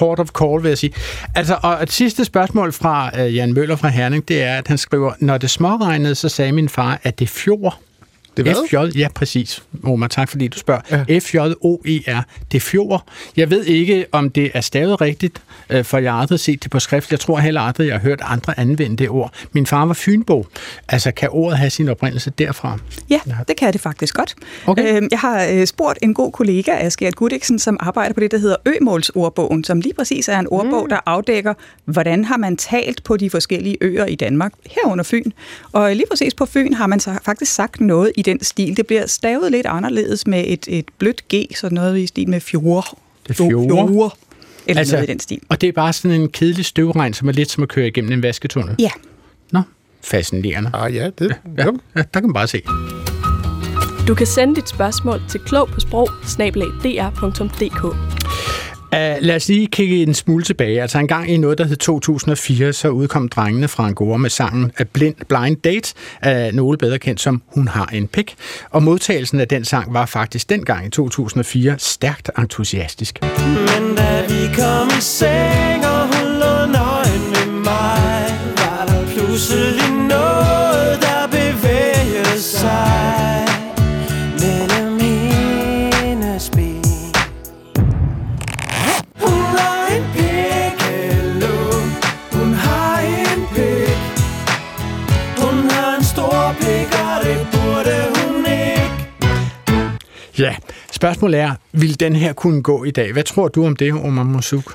[0.00, 0.92] port of call, vil jeg sige.
[1.34, 4.78] Altså, og et sidste spørgsmål fra øh, Jan Møller fra Herning, det er, at han
[4.78, 7.78] skriver, når det småregnede, så sagde min far, at det fjord.
[8.36, 8.54] Det hvad?
[8.68, 9.62] FJ, ja, præcis.
[9.84, 11.04] Omar, tak fordi du spørger.
[11.08, 11.18] Ja.
[11.18, 12.22] F-J-O-E-R,
[12.52, 13.04] det fjord.
[13.36, 16.70] Jeg ved ikke, om det er stavet rigtigt, øh, for jeg har aldrig set det
[16.70, 17.10] på skrift.
[17.10, 19.32] Jeg tror heller aldrig, jeg har hørt andre anvende det ord.
[19.52, 20.46] Min far var fynbo.
[20.88, 22.78] Altså, kan ordet have sin oprindelse derfra?
[23.10, 24.34] Ja, det kan det faktisk godt.
[24.66, 24.96] Okay.
[24.96, 28.38] Øhm, jeg har øh, spurgt en god kollega, Asger Gudiksen, som arbejder på det, der
[28.38, 30.88] hedder Ømålsordbogen, som lige præcis er en ordbog, mm.
[30.88, 31.54] der afdækker,
[31.84, 35.30] hvordan har man talt på de forskellige øer i Danmark, herunder Fyn.
[35.72, 38.76] Og lige præcis på Fyn har man så faktisk sagt noget i den stil.
[38.76, 42.40] Det bliver stavet lidt anderledes med et, et blødt G, så noget i stil med
[42.40, 42.98] fjord.
[43.28, 43.88] Det fjord.
[43.88, 44.18] fjord.
[44.66, 45.38] Eller altså, noget i den stil.
[45.48, 48.12] Og det er bare sådan en kedelig støvregn, som er lidt som at køre igennem
[48.12, 48.74] en vasketunnel?
[48.78, 48.90] Ja.
[49.52, 49.62] Nå,
[50.04, 50.70] fascinerende.
[50.74, 51.36] Ah ja, det...
[51.58, 52.62] Ja, ja, ja, der kan man bare se.
[54.08, 56.08] Du kan sende dit spørgsmål til klog på sprog
[58.92, 60.82] Uh, lad os lige kigge en smule tilbage.
[60.82, 64.72] Altså en gang i noget, der hed 2004, så udkom drengene fra Angora med sangen
[64.78, 65.94] A Blind, Blind Date,
[66.26, 68.34] uh, nogle bedre kendt som Hun har en pik.
[68.70, 73.18] Og modtagelsen af den sang var faktisk dengang i 2004 stærkt entusiastisk.
[73.22, 75.89] Men da vi kom i seng,
[101.20, 103.12] spørgsmålet er, vil den her kunne gå i dag?
[103.12, 104.74] Hvad tror du om det, Omar Mosuk?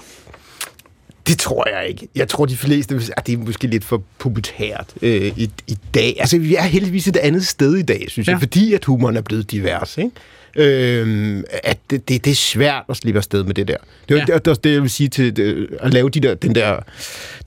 [1.28, 2.08] Det tror jeg ikke.
[2.16, 6.16] Jeg tror, de fleste at det er måske lidt for pubertært øh, i, i dag.
[6.20, 8.32] Altså, vi er heldigvis et andet sted i dag, synes ja.
[8.32, 10.12] jeg, fordi at humoren er blevet divers, ikke?
[10.56, 13.78] Øh, at det, det, det er svært at slippe afsted med det der.
[14.10, 14.38] Det er ja.
[14.38, 16.80] det, det, jeg vil sige til det, at lave de der, den der...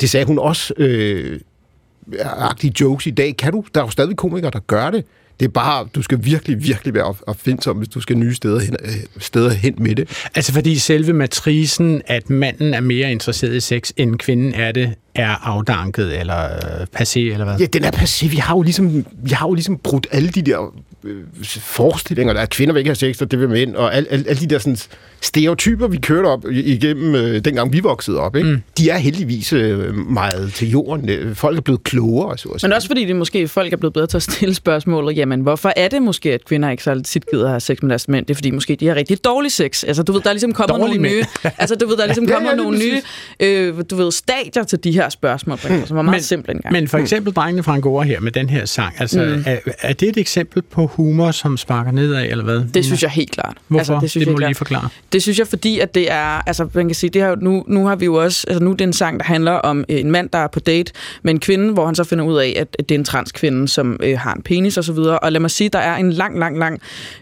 [0.00, 0.74] Det sagde hun også...
[0.76, 1.40] Øh,
[2.20, 3.36] agtige jokes i dag.
[3.36, 3.64] Kan du?
[3.74, 5.04] Der er jo stadig komikere, der gør det.
[5.40, 8.76] Det er bare, du skal virkelig, virkelig være opfindsom, hvis du skal nye steder hen,
[8.84, 10.28] øh, steder hen med det.
[10.34, 14.94] Altså fordi selve matrisen, at manden er mere interesseret i sex, end kvinden er det,
[15.14, 17.58] er afdanket eller øh, passé, eller hvad?
[17.58, 18.28] Ja, den er passé.
[18.28, 20.74] Vi har jo ligesom, vi har jo ligesom brudt alle de der
[21.44, 24.12] forestillinger, der er, at kvinder vil ikke have sex, og det vil mænd, og alle,
[24.12, 24.76] alle, alle de der sådan,
[25.20, 28.48] stereotyper, vi kørte op igennem, øh, dengang vi voksede op, ikke?
[28.48, 28.62] Mm.
[28.78, 31.34] de er heldigvis øh, meget til jorden.
[31.34, 34.16] Folk er blevet klogere, så Men også fordi det måske folk er blevet bedre til
[34.16, 37.50] at stille spørgsmålet, jamen hvorfor er det måske, at kvinder ikke så tit gider at
[37.50, 38.26] have sex med deres mænd?
[38.26, 39.84] Det er fordi måske de har rigtig dårlig sex.
[39.84, 41.24] Altså du ved, der er ligesom kommet nogle nye,
[41.58, 43.00] altså du ved, der er ligesom kommet ja, ja, nogle nye,
[43.40, 45.86] øh, du ved, stadier til de her spørgsmål, mm.
[45.86, 46.72] som var meget men, simple engang.
[46.72, 49.42] Men for eksempel drengene fra Angora her med den her sang, altså mm.
[49.46, 52.64] er, er det et eksempel på humor, som sparker nedad, eller hvad?
[52.74, 53.56] Det synes jeg helt klart.
[53.68, 53.78] Hvorfor?
[53.78, 54.88] Altså, det, synes det må jeg lige forklare.
[55.12, 57.86] Det synes jeg, fordi at det er, altså man kan sige, det her, nu, nu
[57.86, 60.10] har vi jo også, altså nu er det en sang, der handler om øh, en
[60.10, 62.76] mand, der er på date med en kvinde, hvor han så finder ud af, at,
[62.78, 65.18] at det er en transkvinde, som øh, har en penis og så videre.
[65.18, 66.80] Og lad mig sige, der er en lang, lang, lang,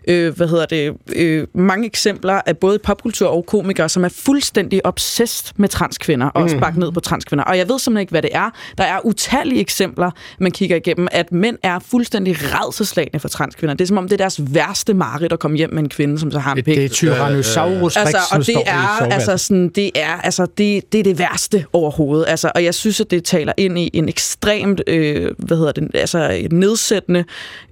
[0.09, 4.87] øh, hvad hedder det, øh, mange eksempler af både popkultur og komikere, som er fuldstændig
[4.87, 6.49] obsessed med transkvinder og mm.
[6.49, 7.45] sparker ned på transkvinder.
[7.45, 8.51] Og jeg ved simpelthen ikke, hvad det er.
[8.79, 10.11] Der er utallige eksempler,
[10.41, 13.75] man kigger igennem, at mænd er fuldstændig redselslagende for transkvinder.
[13.75, 16.19] Det er som om, det er deres værste mareridt at komme hjem med en kvinde,
[16.19, 16.77] som så har en pik.
[16.77, 21.05] Det er Tyrannosaurus altså, og det er, altså, sådan, det er, altså, det, det er
[21.05, 22.25] det værste overhovedet.
[22.29, 25.91] Altså, og jeg synes, at det taler ind i en ekstremt, øh, hvad hedder det,
[25.95, 27.25] altså et nedsættende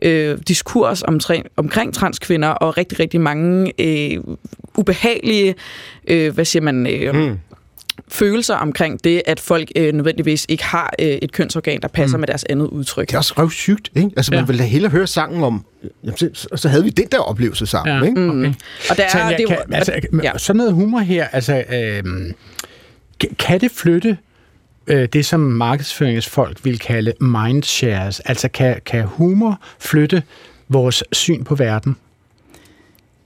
[0.03, 4.21] øh, diskurs omkring, omkring transkvinder, og rigtig, rigtig mange øh,
[4.77, 5.55] ubehagelige,
[6.09, 7.39] øh, hvad siger man, øh, mm
[8.09, 12.21] følelser omkring det, at folk øh, nødvendigvis ikke har øh, et kønsorgan, der passer mm.
[12.21, 13.09] med deres andet udtryk.
[13.09, 14.11] Det er også sygt, ikke?
[14.17, 14.47] Altså, man ja.
[14.47, 15.65] ville hellere høre sangen om,
[16.05, 18.03] jamen, så, så havde vi den der oplevelse sammen, ja.
[18.03, 18.21] ikke?
[18.21, 18.41] Mm.
[18.41, 18.55] Okay.
[18.91, 19.93] Og der er, det, kan, altså,
[20.23, 20.33] ja.
[20.39, 22.05] sådan noget humor her, altså, øh,
[23.39, 24.19] kan det flytte
[24.87, 28.21] øh, det, som markedsføringsfolk vil kalde mindshares?
[28.21, 30.23] Altså, kan, kan humor flytte
[30.69, 31.97] vores syn på verden?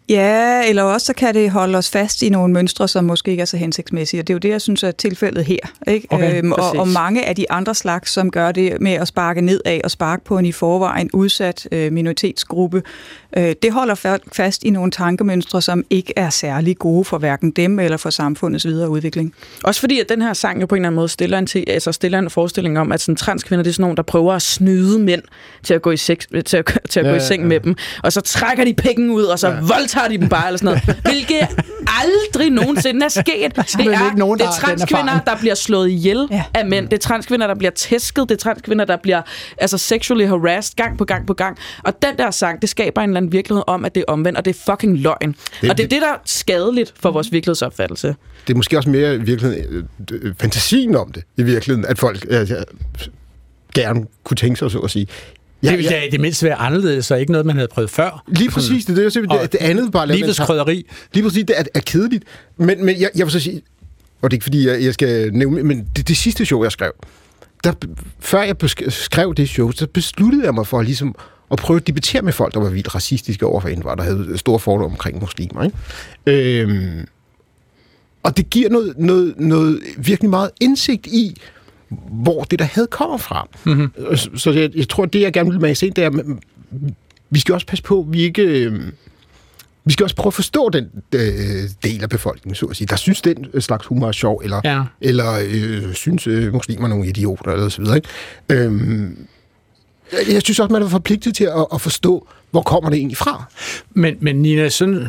[0.08, 3.40] Ja, eller også så kan det holde os fast i nogle mønstre, som måske ikke
[3.40, 4.20] er så hensigtsmæssige.
[4.20, 5.58] Og det er jo det, jeg synes er tilfældet her.
[5.86, 6.06] Ikke?
[6.10, 9.40] Okay, øhm, og, og mange af de andre slags, som gør det med at sparke
[9.40, 12.82] ned af og sparke på en i forvejen udsat øh, minoritetsgruppe,
[13.36, 17.78] øh, det holder fast i nogle tankemønstre, som ikke er særlig gode for hverken dem
[17.78, 19.34] eller for samfundets videre udvikling.
[19.64, 21.64] Også fordi, at den her sang jo på en eller anden måde stiller en, til,
[21.68, 24.42] altså stiller en forestilling om, at sådan, transkvinder det er sådan nogen, der prøver at
[24.42, 25.22] snyde mænd
[25.62, 27.48] til at gå i, sex, til at, til at ja, gå i seng ja.
[27.48, 29.60] med dem, og så trækker de penge ud, og så ja.
[29.60, 31.00] voldtager de dem bare, eller sådan noget.
[31.10, 31.48] Hvilket
[32.02, 33.56] aldrig nogensinde er sket.
[33.56, 36.44] Det er, ikke nogen, det er transkvinder, der bliver slået ihjel ja.
[36.54, 36.88] af mænd.
[36.88, 38.28] Det er transkvinder, der bliver tæsket.
[38.28, 39.22] Det er transkvinder, der bliver
[39.58, 41.58] altså, sexually harassed gang på gang på gang.
[41.84, 44.38] Og den der sang, det skaber en eller anden virkelighed om, at det er omvendt,
[44.38, 45.36] og det er fucking løgn.
[45.60, 48.16] Det, og det er det, der er skadeligt for vores virkelighedsopfattelse.
[48.46, 52.48] Det er måske også mere virkeligheden, øh, fantasien om det, i virkeligheden, at folk øh,
[53.74, 55.06] gerne kunne tænke sig, så at sige,
[55.62, 56.10] Ja, det ville ja.
[56.10, 58.24] det mindst være anderledes, så ikke noget, man havde prøvet før.
[58.28, 60.06] Lige præcis, det er det, det, det andet bare...
[60.06, 60.86] Livets krydderi.
[61.14, 62.24] Lige præcis, det er, er kedeligt.
[62.56, 63.62] Men, men jeg, jeg vil så sige,
[64.22, 66.72] og det er ikke fordi, jeg, jeg skal nævne, men det, det sidste show, jeg
[66.72, 66.92] skrev,
[67.64, 67.72] der,
[68.20, 68.56] før jeg
[68.88, 71.14] skrev det show, så besluttede jeg mig for ligesom
[71.50, 74.38] at prøve at debattere med folk, der var vildt racistiske over for indvandrere, der havde
[74.38, 75.64] store fordomme omkring muslimer.
[75.64, 76.62] Ikke?
[76.62, 77.06] Øhm,
[78.22, 81.40] og det giver noget, noget, noget virkelig meget indsigt i,
[82.10, 83.48] hvor det der havde kommer fra.
[83.64, 84.16] Mm-hmm.
[84.36, 86.14] Så jeg, jeg tror, det jeg gerne vil med se, det er, at
[87.30, 88.42] vi skal også passe på, at vi ikke...
[88.42, 88.82] Øh,
[89.84, 91.20] vi skal også prøve at forstå den øh,
[91.84, 94.82] del af befolkningen, så at sige, der synes, den slags humor er sjov, eller, ja.
[95.00, 97.96] eller øh, synes øh, muslimer er nogle idioter, eller så videre.
[97.96, 98.08] Ikke?
[98.48, 99.26] Øhm,
[100.12, 103.44] jeg synes også, man er forpligtet til at, at forstå, hvor kommer det egentlig fra?
[103.90, 105.06] Men, men Nina, sådan,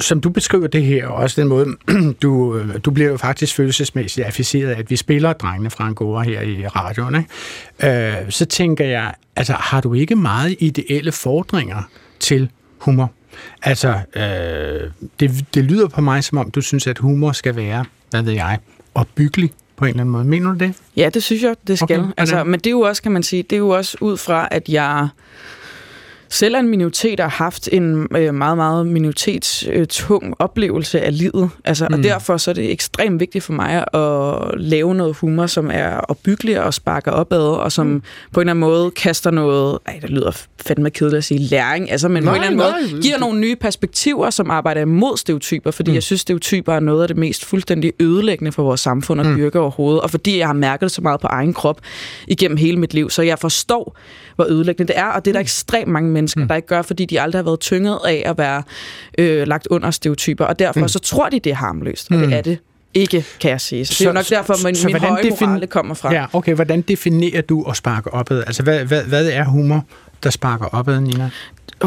[0.00, 1.66] som du beskriver det her, og også den måde,
[2.22, 6.40] du, du bliver jo faktisk følelsesmæssigt afficeret af, at vi spiller drengene fra Angora her
[6.40, 8.20] i radioen, ikke?
[8.22, 11.82] Øh, så tænker jeg, altså har du ikke meget ideelle fordringer
[12.20, 13.12] til humor?
[13.62, 17.84] Altså, øh, det, det lyder på mig, som om du synes, at humor skal være,
[18.10, 18.58] hvad ved jeg,
[18.94, 20.24] opbyggelig på en eller anden måde.
[20.24, 20.74] Mener du det?
[20.96, 22.00] Ja, det synes jeg, det skal.
[22.00, 24.16] Okay, altså, men det er jo også, kan man sige, det er jo også ud
[24.16, 25.08] fra, at jeg
[26.30, 31.50] selv en minoritet har haft en øh, meget, meget minoritetstung øh, oplevelse af livet.
[31.64, 31.94] Altså, mm.
[31.94, 35.90] Og derfor så er det ekstremt vigtigt for mig at lave noget humor, som er
[35.90, 38.02] opbyggelig og sparker opad, og som mm.
[38.32, 41.90] på en eller anden måde kaster noget, ej, det lyder fandme kedeligt at sige, læring,
[41.90, 44.80] altså, men nej, på en eller anden nej, måde giver nogle nye perspektiver, som arbejder
[44.80, 45.94] imod stereotyper, fordi mm.
[45.94, 49.36] jeg synes, stereotyper er noget af det mest fuldstændig ødelæggende for vores samfund at mm.
[49.36, 51.80] dyrke overhovedet, og fordi jeg har mærket det så meget på egen krop
[52.26, 53.96] igennem hele mit liv, så jeg forstår,
[54.36, 55.44] hvor ødelæggende det er, og det er der mm.
[55.44, 56.48] ekstremt mange mennesker, mm.
[56.48, 58.62] der ikke gør, fordi de aldrig har været tynget af at være
[59.18, 60.88] øh, lagt under stereotyper, og derfor mm.
[60.88, 62.22] så tror de, det er harmløst, og mm.
[62.22, 62.58] det er det
[62.94, 63.84] ikke, kan jeg sige.
[63.84, 66.14] Så, så det er jo nok derfor, min, så, min høje defin- kommer fra.
[66.14, 66.54] Ja, okay.
[66.54, 68.44] Hvordan definerer du at sparke opad?
[68.46, 69.84] Altså, hvad, hvad, hvad er humor,
[70.22, 71.30] der sparker opad, Nina?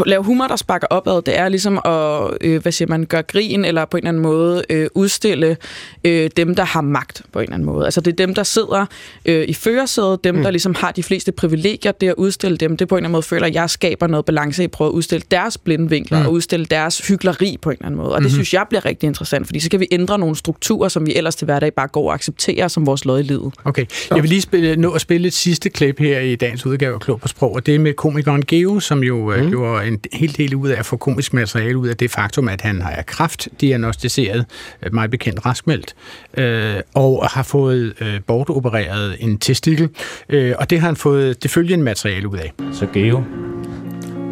[0.05, 3.65] lave humor, der sparker opad, det er ligesom at, øh, hvad siger man, gøre grin,
[3.65, 5.57] eller på en eller anden måde øh, udstille
[6.03, 7.85] øh, dem, der har magt på en eller anden måde.
[7.85, 8.85] Altså det er dem, der sidder
[9.25, 10.43] øh, i førersædet, dem, mm.
[10.43, 13.11] der ligesom har de fleste privilegier, det at udstille dem, det på en eller anden
[13.11, 16.25] måde føler, at jeg skaber noget balance i at prøve at udstille deres blindvinkler, mm.
[16.25, 18.09] og udstille deres hyggeleri på en eller anden måde.
[18.09, 18.33] Og det mm-hmm.
[18.33, 21.35] synes jeg bliver rigtig interessant, fordi så kan vi ændre nogle strukturer, som vi ellers
[21.35, 23.53] til hverdag bare går og accepterer som vores lod i livet.
[23.63, 26.93] Okay, jeg vil lige spille, nå at spille et sidste klip her i dagens udgave
[26.93, 29.49] af Klog på Sprog, og det er med komikeren Geo, som jo øh, mm.
[29.49, 32.61] gjorde en hel del ud af at få komisk materiale ud af det faktum, at
[32.61, 34.45] han har kraft diagnostiseret,
[34.83, 35.95] øh, meget bekendt raskmeldt,
[36.37, 39.89] øh, og har fået øh, bortopereret en testikel,
[40.29, 42.53] øh, og det har han fået det følgende materiale ud af.
[42.73, 43.23] Så Geo,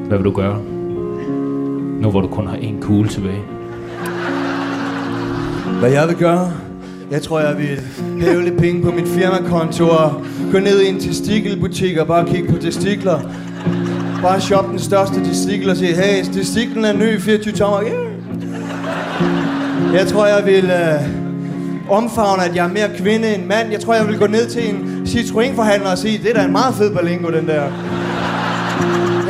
[0.07, 0.61] hvad vil du gøre,
[2.01, 3.41] nu hvor du kun har en kugle tilbage?
[5.79, 6.53] Hvad jeg vil gøre?
[7.11, 7.79] Jeg tror, jeg vil
[8.21, 12.53] hæve lidt penge på min firmakonto og gå ned i en testikelbutik og bare kigge
[12.53, 13.19] på testikler.
[14.21, 17.81] Bare shop den største testikel og sige, hey, testiklen er ny 24 tommer.
[17.83, 18.11] Yeah.
[19.93, 23.71] Jeg tror, jeg vil øh, omfavne, at jeg er mere kvinde end mand.
[23.71, 26.51] Jeg tror, jeg vil gå ned til en Citroën-forhandler og sige, det er da en
[26.51, 27.63] meget fed balingo, den der.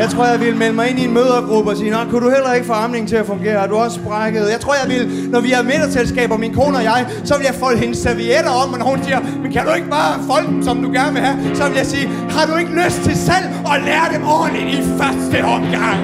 [0.01, 2.31] Jeg tror, jeg vil melde mig ind i en mødergruppe og sige, Nå, kunne du
[2.31, 3.59] heller ikke få amningen til at fungere?
[3.59, 4.49] Har du også sprækket?
[4.51, 7.55] Jeg tror, jeg vil, når vi har middagsselskaber, min kone og jeg, så vil jeg
[7.55, 10.63] folde hendes servietter om, og når hun siger, men kan du ikke bare folde dem,
[10.63, 11.55] som du gerne vil have?
[11.55, 14.81] Så vil jeg sige, har du ikke lyst til selv at lære dem ordentligt i
[14.99, 15.99] første omgang?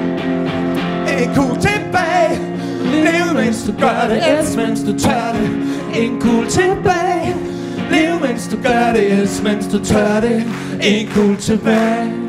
[1.22, 2.34] En kugle tilbage.
[2.94, 4.20] Lev, mens du gør det.
[4.38, 5.50] Els, mens du tør det.
[6.02, 7.36] En kul tilbage.
[7.92, 9.12] Lev, mens du gør det.
[9.14, 10.44] Els, mens du tør det.
[10.82, 12.27] En kul tilbage.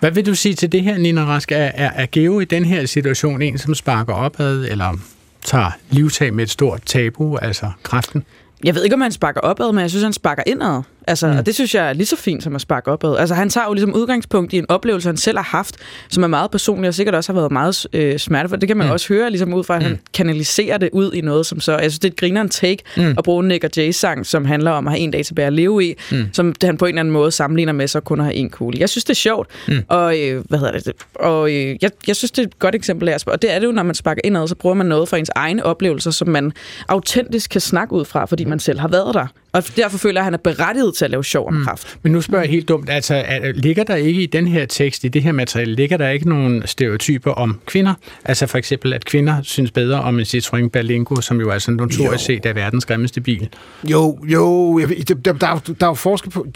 [0.00, 1.52] Hvad vil du sige til det her, Nina Rask?
[1.52, 4.98] Er, er, er Geo i den her situation en, som sparker opad, eller
[5.44, 8.24] tager livtag med et stort tabu, altså kræften?
[8.64, 10.82] Jeg ved ikke, om han sparker opad, men jeg synes, han sparker indad.
[11.06, 11.38] Altså, mm.
[11.38, 13.16] Og det synes jeg er lige så fint som at sparke opad.
[13.16, 15.76] Altså, han tager jo ligesom udgangspunkt i en oplevelse, han selv har haft,
[16.08, 18.60] som er meget personlig, og sikkert også har været meget øh, smertefuldt.
[18.60, 18.92] Det kan man mm.
[18.92, 19.98] også høre ligesom ud fra, at han mm.
[20.14, 21.72] kanaliserer det ud i noget, som så...
[21.72, 23.14] Jeg synes, det er et grineren take mm.
[23.18, 25.52] at bruge Nick og Jay sang, som handler om at have en dag tilbage at
[25.52, 26.28] leve i, mm.
[26.32, 28.80] som han på en eller anden måde sammenligner med så kun at have en kugle.
[28.80, 29.82] Jeg synes, det er sjovt, mm.
[29.88, 30.92] og øh, hvad hedder det?
[31.14, 33.66] Og øh, jeg, jeg synes, det er et godt eksempel af Og det er det
[33.66, 36.52] jo, når man sparker indad, så bruger man noget fra ens egne oplevelser, som man
[36.88, 39.26] autentisk kan snakke ud fra, fordi man selv har været der.
[39.52, 41.64] Og derfor føler jeg, at han er berettiget til at lave sjov om mm.
[41.64, 41.98] kraft.
[42.02, 45.04] Men nu spørger jeg helt dumt, altså er, ligger der ikke i den her tekst,
[45.04, 47.94] i det her materiale, ligger der ikke nogen stereotyper om kvinder?
[48.24, 51.76] Altså for eksempel, at kvinder synes bedre om en Citroën Berlingo, som jo er sådan
[51.76, 53.48] notorisk set er verdens grimmeste bil.
[53.90, 56.46] Jo, jo, jeg, der, der, der, der er jo forskel på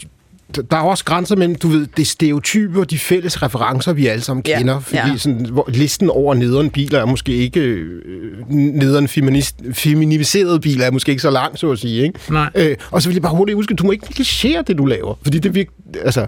[0.55, 4.43] der er også grænser mellem, du ved, det stereotyper, de fælles referencer, vi alle sammen
[4.43, 4.73] kender.
[4.73, 5.17] Ja, fordi ja.
[5.17, 7.59] Sådan, hvor, listen over nederen biler er måske ikke...
[7.59, 8.01] Øh,
[8.49, 12.03] nederen feminist, feminiserede biler er måske ikke så lang, så at sige.
[12.03, 12.19] Ikke?
[12.29, 12.49] Nej.
[12.55, 15.15] Øh, og så vil jeg bare hurtigt huske, du må ikke negligere det, du laver.
[15.23, 15.71] Fordi det er, virke,
[16.03, 16.27] altså,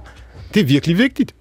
[0.53, 1.35] det er virkelig vigtigt.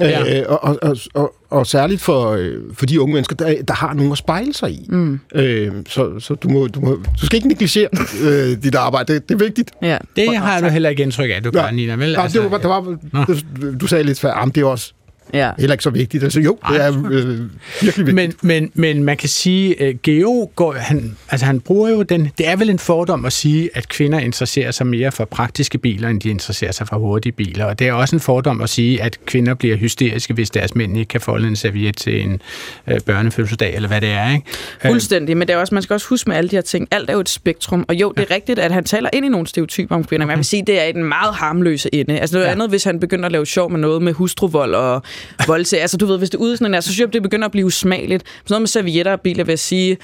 [0.00, 0.40] Ja.
[0.40, 3.94] Øh, og, og, og, og særligt for, øh, for de unge mennesker, der, der har
[3.94, 4.86] nogen at spejle sig i.
[4.88, 5.20] Mm.
[5.34, 7.88] Øh, så så du, må, du, må, du skal ikke negligere
[8.22, 9.14] øh, dit arbejde.
[9.14, 9.70] Det, det er vigtigt.
[9.82, 9.98] Ja.
[10.16, 11.70] Det har du heller ikke indtryk af, du gør, ja.
[11.70, 11.94] Nina.
[11.94, 12.10] Vel?
[12.10, 12.80] Ja, altså, det var, der var,
[13.26, 13.36] du,
[13.80, 14.92] du sagde lidt før, det er også
[15.34, 15.50] Ja.
[15.58, 16.24] Heller ikke så vigtigt.
[16.24, 17.38] Altså jo, det er øh,
[17.80, 18.14] virkelig vigtigt.
[18.14, 22.30] Men, men, men man kan sige, at Geo går, han, altså han bruger jo den,
[22.38, 26.08] det er vel en fordom at sige, at kvinder interesserer sig mere for praktiske biler,
[26.08, 27.64] end de interesserer sig for hurtige biler.
[27.64, 30.98] Og det er også en fordom at sige, at kvinder bliver hysteriske, hvis deres mænd
[30.98, 32.42] ikke kan folde en serviet til en
[32.86, 34.30] øh, børnefødselsdag, eller hvad det er.
[34.30, 34.46] Ikke?
[34.86, 37.10] Fuldstændig, men det er også, man skal også huske med alle de her ting, alt
[37.10, 37.84] er jo et spektrum.
[37.88, 38.34] Og jo, det er ja.
[38.34, 40.80] rigtigt, at han taler ind i nogle stereotyper om kvinder, men jeg vil sige, det
[40.80, 42.18] er en meget harmløse ende.
[42.18, 42.52] Altså noget ja.
[42.52, 45.02] andet, hvis han begynder at lave sjov med noget med hustruvold og
[45.46, 45.82] voldtage.
[45.82, 48.24] Altså du ved, hvis det er, så synes jeg, det begynder at blive usmageligt.
[48.26, 49.96] Så noget med servietter og biler vil jeg sige,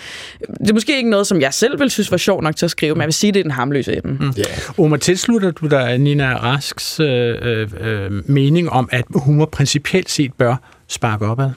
[0.61, 2.71] det er måske ikke noget, som jeg selv vil synes var sjovt nok til at
[2.71, 4.09] skrive, men jeg vil sige, det er den harmløse ende.
[4.09, 4.27] Mm.
[4.27, 4.79] Yeah.
[4.79, 10.57] Oma, tilslutter du dig Nina Rasks øh, øh, mening om, at humor principielt set bør
[10.89, 11.51] sparke opad?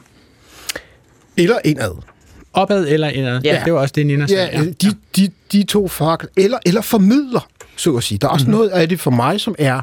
[1.38, 1.92] Eller indad.
[2.54, 3.42] Opad eller indad?
[3.44, 3.62] Ja.
[3.66, 4.50] Det var også det, Nina sagde.
[4.54, 8.18] Ja, de, de, de to fak, eller, eller formidler, så at sige.
[8.18, 8.58] Der er også mm-hmm.
[8.58, 9.82] noget af det for mig, som er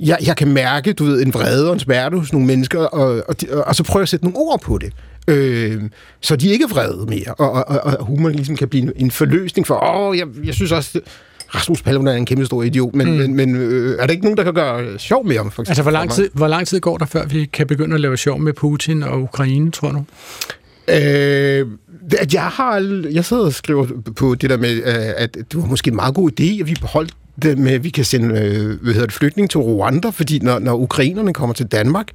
[0.00, 3.22] jeg, jeg kan mærke, du ved, en vrede og en smerte hos nogle mennesker, og,
[3.28, 4.92] og, og, og så prøver jeg at sætte nogle ord på det.
[5.28, 5.82] Øh,
[6.20, 9.66] så de ikke er vrede mere, og, og, og humor ligesom kan blive en forløsning
[9.66, 11.02] for, åh, jeg, jeg synes også, det,
[11.54, 13.16] Rasmus Paludan er en kæmpe stor idiot, men, mm.
[13.16, 15.50] men, men øh, er der ikke nogen, der kan gøre sjov med ham?
[15.50, 17.94] For eksempel, altså, hvor lang, tid, hvor lang tid går der, før vi kan begynde
[17.94, 20.04] at lave sjov med Putin og Ukraine, tror du?
[20.88, 21.66] Øh,
[22.32, 23.86] jeg har, jeg sidder og skriver
[24.16, 26.76] på det der med, øh, at det var måske en meget god idé, at vi
[26.80, 30.38] beholdt det med, at vi kan sende øh, hvad hedder det, flygtning til Rwanda, fordi
[30.38, 32.08] når, når ukrainerne kommer til Danmark,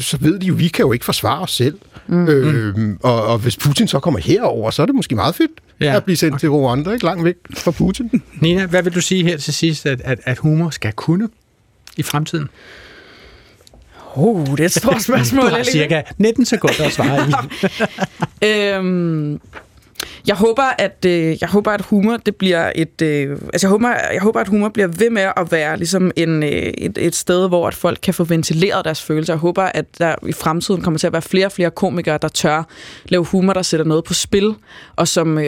[0.00, 1.78] så ved de jo, vi kan jo ikke forsvare os selv.
[2.06, 2.28] Mm.
[2.28, 5.96] Øh, og, og hvis Putin så kommer herover, så er det måske meget fedt ja.
[5.96, 6.40] at blive sendt okay.
[6.40, 8.10] til Rwanda, ikke langt væk fra Putin.
[8.42, 11.28] Nina, hvad vil du sige her til sidst, at, at, at humor skal kunne
[11.96, 12.48] i fremtiden?
[14.14, 15.44] Oh, det er et stort spørgsmål.
[15.44, 17.32] Du har cirka 19 sekunder at svare i.
[18.46, 19.40] øhm,
[20.26, 23.88] jeg håber, at øh, jeg håber, at humor det bliver et øh, altså jeg håber,
[23.88, 27.48] jeg håber, at humor bliver ved med at være ligesom en, øh, et, et sted,
[27.48, 29.32] hvor at folk kan få ventileret deres følelser.
[29.32, 32.28] Jeg håber, at der i fremtiden kommer til at være flere og flere komikere, der
[32.28, 32.62] tør
[33.08, 34.54] lave humor, der sætter noget på spil,
[34.96, 35.44] og som øh,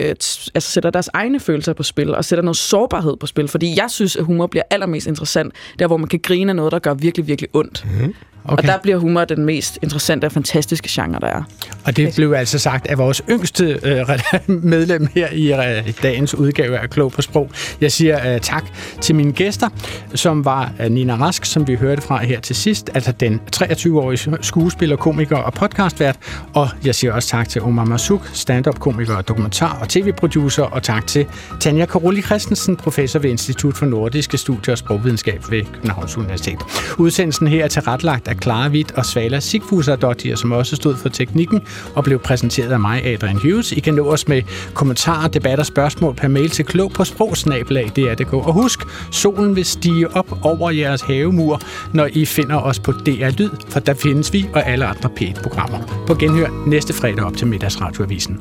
[0.55, 3.47] altså sætter deres egne følelser på spil, og sætter noget sårbarhed på spil.
[3.47, 6.71] Fordi jeg synes, at humor bliver allermest interessant, der hvor man kan grine af noget,
[6.71, 7.85] der gør virkelig, virkelig ondt.
[8.01, 8.13] Mm.
[8.45, 8.57] Okay.
[8.57, 11.43] Og der bliver humor den mest interessante og fantastiske genre, der er.
[11.85, 14.07] Og det blev altså sagt af vores yngste øh,
[14.73, 17.51] medlem her i øh, dagens udgave af Klog på Sprog.
[17.81, 18.63] Jeg siger øh, tak
[19.01, 19.69] til mine gæster,
[20.15, 24.37] som var øh, Nina Rask, som vi hørte fra her til sidst, altså den 23-årige
[24.41, 26.17] skuespiller, komiker og podcastvært.
[26.53, 30.83] Og jeg siger også tak til Omar Masuk, stand-up komiker og dokumentar og tv-producer, og
[30.83, 31.25] tak til
[31.59, 36.59] Tanja Karoli Christensen, professor ved Institut for Nordiske Studier og Sprogvidenskab ved Københavns Universitet.
[36.97, 41.61] Udsendelsen her er tilrettelagt af Clara Witt og Svala Sigfusadottir, som også stod for teknikken
[41.95, 43.71] og blev præsenteret af mig, Adrian Hughes.
[43.71, 44.41] I kan nå os med
[44.73, 48.33] kommentarer, debat og spørgsmål per mail til klog på sprogsnabelag.dr.dk.
[48.33, 48.79] Og husk,
[49.11, 51.61] solen vil stige op over jeres havemur,
[51.93, 56.05] når I finder os på DR Lyd, for der findes vi og alle andre P1-programmer.
[56.07, 58.39] På genhør næste fredag op til middagsradioavisen.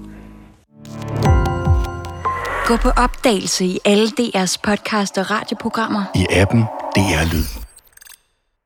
[2.67, 6.05] Gå på opdagelse i alle DR's podcast og radioprogrammer.
[6.15, 6.63] I appen
[6.97, 7.62] DR Lyd.